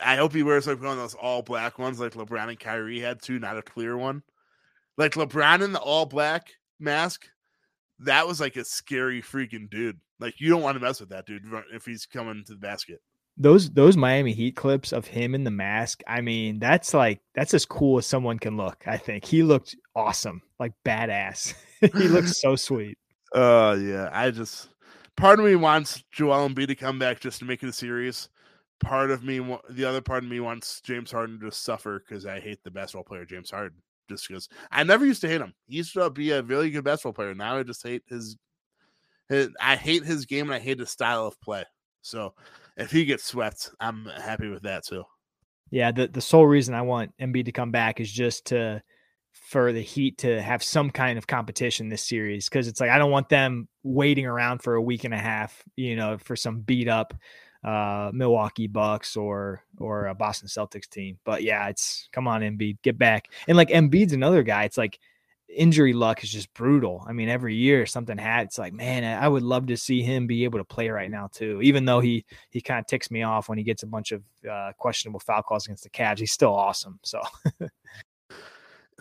[0.02, 3.00] I hope he wears like one of those all black ones, like LeBron and Kyrie
[3.00, 4.22] had too, not a clear one.
[4.96, 6.48] Like LeBron in the all black
[6.80, 7.26] mask,
[8.00, 9.98] that was like a scary freaking dude.
[10.18, 13.00] Like you don't want to mess with that dude if he's coming to the basket.
[13.36, 17.54] Those those Miami Heat clips of him in the mask, I mean, that's like that's
[17.54, 18.82] as cool as someone can look.
[18.86, 21.54] I think he looked awesome, like badass.
[21.80, 22.98] he looks so sweet.
[23.34, 24.70] Uh yeah, I just
[25.16, 28.30] part of me wants Joel Embiid to come back just to make it a series
[28.80, 29.38] part of me,
[29.70, 33.04] the other part of me wants James Harden to suffer because I hate the basketball
[33.04, 33.82] player James Harden.
[34.08, 35.52] Just because I never used to hate him.
[35.66, 37.34] He used to be a really good basketball player.
[37.34, 38.36] Now I just hate his,
[39.28, 41.64] his I hate his game and I hate his style of play.
[42.02, 42.34] So
[42.76, 45.02] if he gets swept, I'm happy with that too.
[45.70, 48.80] Yeah, the the sole reason I want Embiid to come back is just to
[49.32, 52.98] for the Heat to have some kind of competition this series because it's like I
[52.98, 56.60] don't want them waiting around for a week and a half, you know, for some
[56.60, 57.12] beat up
[57.66, 61.18] uh, Milwaukee Bucks or or a Boston Celtics team.
[61.24, 63.28] But yeah, it's come on, Embiid, get back.
[63.48, 64.64] And like Embiid's another guy.
[64.64, 65.00] It's like
[65.48, 67.04] injury luck is just brutal.
[67.08, 68.46] I mean, every year something had.
[68.46, 71.28] It's like, man, I would love to see him be able to play right now
[71.32, 71.60] too.
[71.60, 74.22] Even though he he kind of ticks me off when he gets a bunch of
[74.48, 77.00] uh, questionable foul calls against the Cavs, he's still awesome.
[77.02, 77.20] So.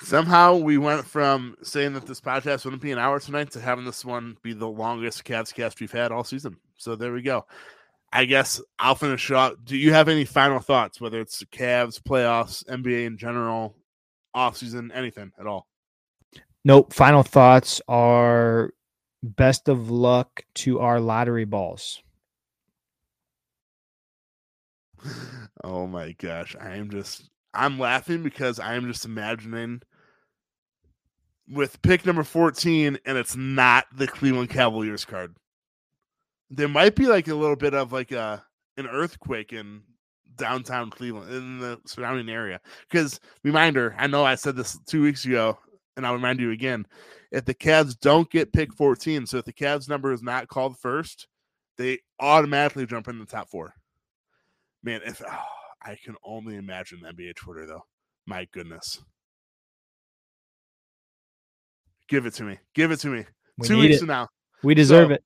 [0.02, 3.86] Somehow we went from saying that this podcast wouldn't be an hour tonight to having
[3.86, 6.58] this one be the longest Cavs cast we've had all season.
[6.76, 7.46] So there we go.
[8.16, 9.58] I guess I'll finish up.
[9.66, 13.76] Do you have any final thoughts, whether it's the Cavs, playoffs, NBA in general,
[14.34, 15.68] off season, anything at all?
[16.64, 16.94] Nope.
[16.94, 18.72] Final thoughts are
[19.22, 22.02] best of luck to our lottery balls.
[25.64, 26.56] Oh my gosh.
[26.60, 29.82] I am just I'm laughing because I am just imagining
[31.50, 35.36] with pick number 14 and it's not the Cleveland Cavaliers card.
[36.50, 38.44] There might be like a little bit of like a
[38.78, 39.82] an earthquake in
[40.36, 42.60] downtown Cleveland in the surrounding area.
[42.90, 45.58] Because reminder, I know I said this two weeks ago,
[45.96, 46.86] and I'll remind you again.
[47.32, 50.78] If the Cavs don't get pick 14, so if the Cavs number is not called
[50.78, 51.28] first,
[51.78, 53.74] they automatically jump in the top four.
[54.84, 55.44] Man, if oh,
[55.82, 57.84] I can only imagine the NBA Twitter though.
[58.26, 59.04] My goodness.
[62.08, 62.60] Give it to me.
[62.74, 63.26] Give it to me.
[63.58, 64.00] We Two weeks it.
[64.00, 64.28] from now.
[64.64, 65.24] We deserve So, it.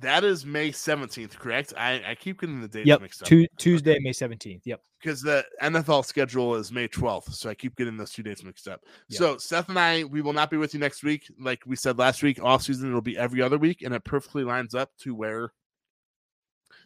[0.00, 1.74] That is May 17th, correct?
[1.76, 3.00] I, I keep getting the dates Yep.
[3.02, 3.28] mixed up.
[3.28, 4.62] Tu- Tuesday, May 17th.
[4.64, 4.80] Yep.
[4.98, 7.32] because the NFL schedule is May 12th.
[7.34, 8.80] So I keep getting those two dates mixed up.
[9.08, 9.18] Yep.
[9.18, 11.30] So Seth and I, we will not be with you next week.
[11.38, 14.44] Like we said last week, off season it'll be every other week, and it perfectly
[14.44, 15.52] lines up to where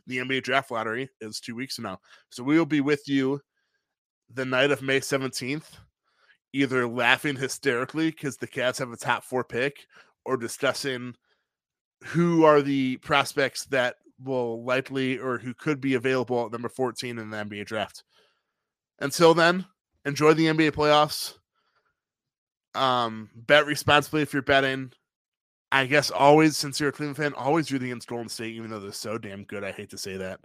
[0.07, 2.01] the NBA draft lottery is two weeks from now.
[2.31, 3.41] So we will be with you
[4.33, 5.67] the night of May 17th,
[6.53, 9.87] either laughing hysterically because the Cavs have a top four pick
[10.25, 11.15] or discussing
[12.05, 17.19] who are the prospects that will likely or who could be available at number 14
[17.19, 18.05] in the NBA draft.
[19.01, 19.67] Until then,
[20.05, 21.35] enjoy the NBA playoffs.
[22.75, 24.93] Um, bet responsibly if you're betting.
[25.73, 28.81] I guess always, since you're a Cleveland fan, always rooting against Golden State, even though
[28.81, 29.65] they're so damn good.
[29.65, 30.41] I hate to say that.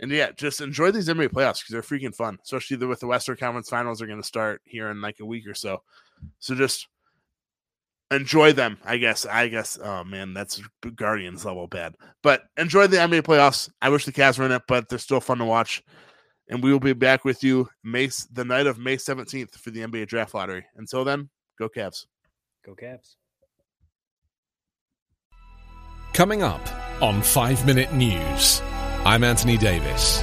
[0.00, 3.36] And yeah, just enjoy these NBA playoffs because they're freaking fun, especially with the Western
[3.36, 5.82] Conference Finals are going to start here in like a week or so.
[6.40, 6.88] So just
[8.14, 8.78] enjoy them.
[8.84, 9.26] I guess.
[9.26, 9.78] I guess.
[9.82, 10.60] Oh man, that's
[10.94, 11.94] Guardians level bad.
[12.22, 13.70] But enjoy the NBA playoffs.
[13.80, 15.82] I wish the Cavs were in it, but they're still fun to watch.
[16.48, 19.80] And we will be back with you May the night of May seventeenth for the
[19.80, 20.64] NBA draft lottery.
[20.76, 22.06] Until then, go Cavs.
[22.64, 23.16] Go Cavs.
[26.12, 26.62] Coming up
[27.02, 28.62] on 5 Minute News,
[29.04, 30.22] I'm Anthony Davis.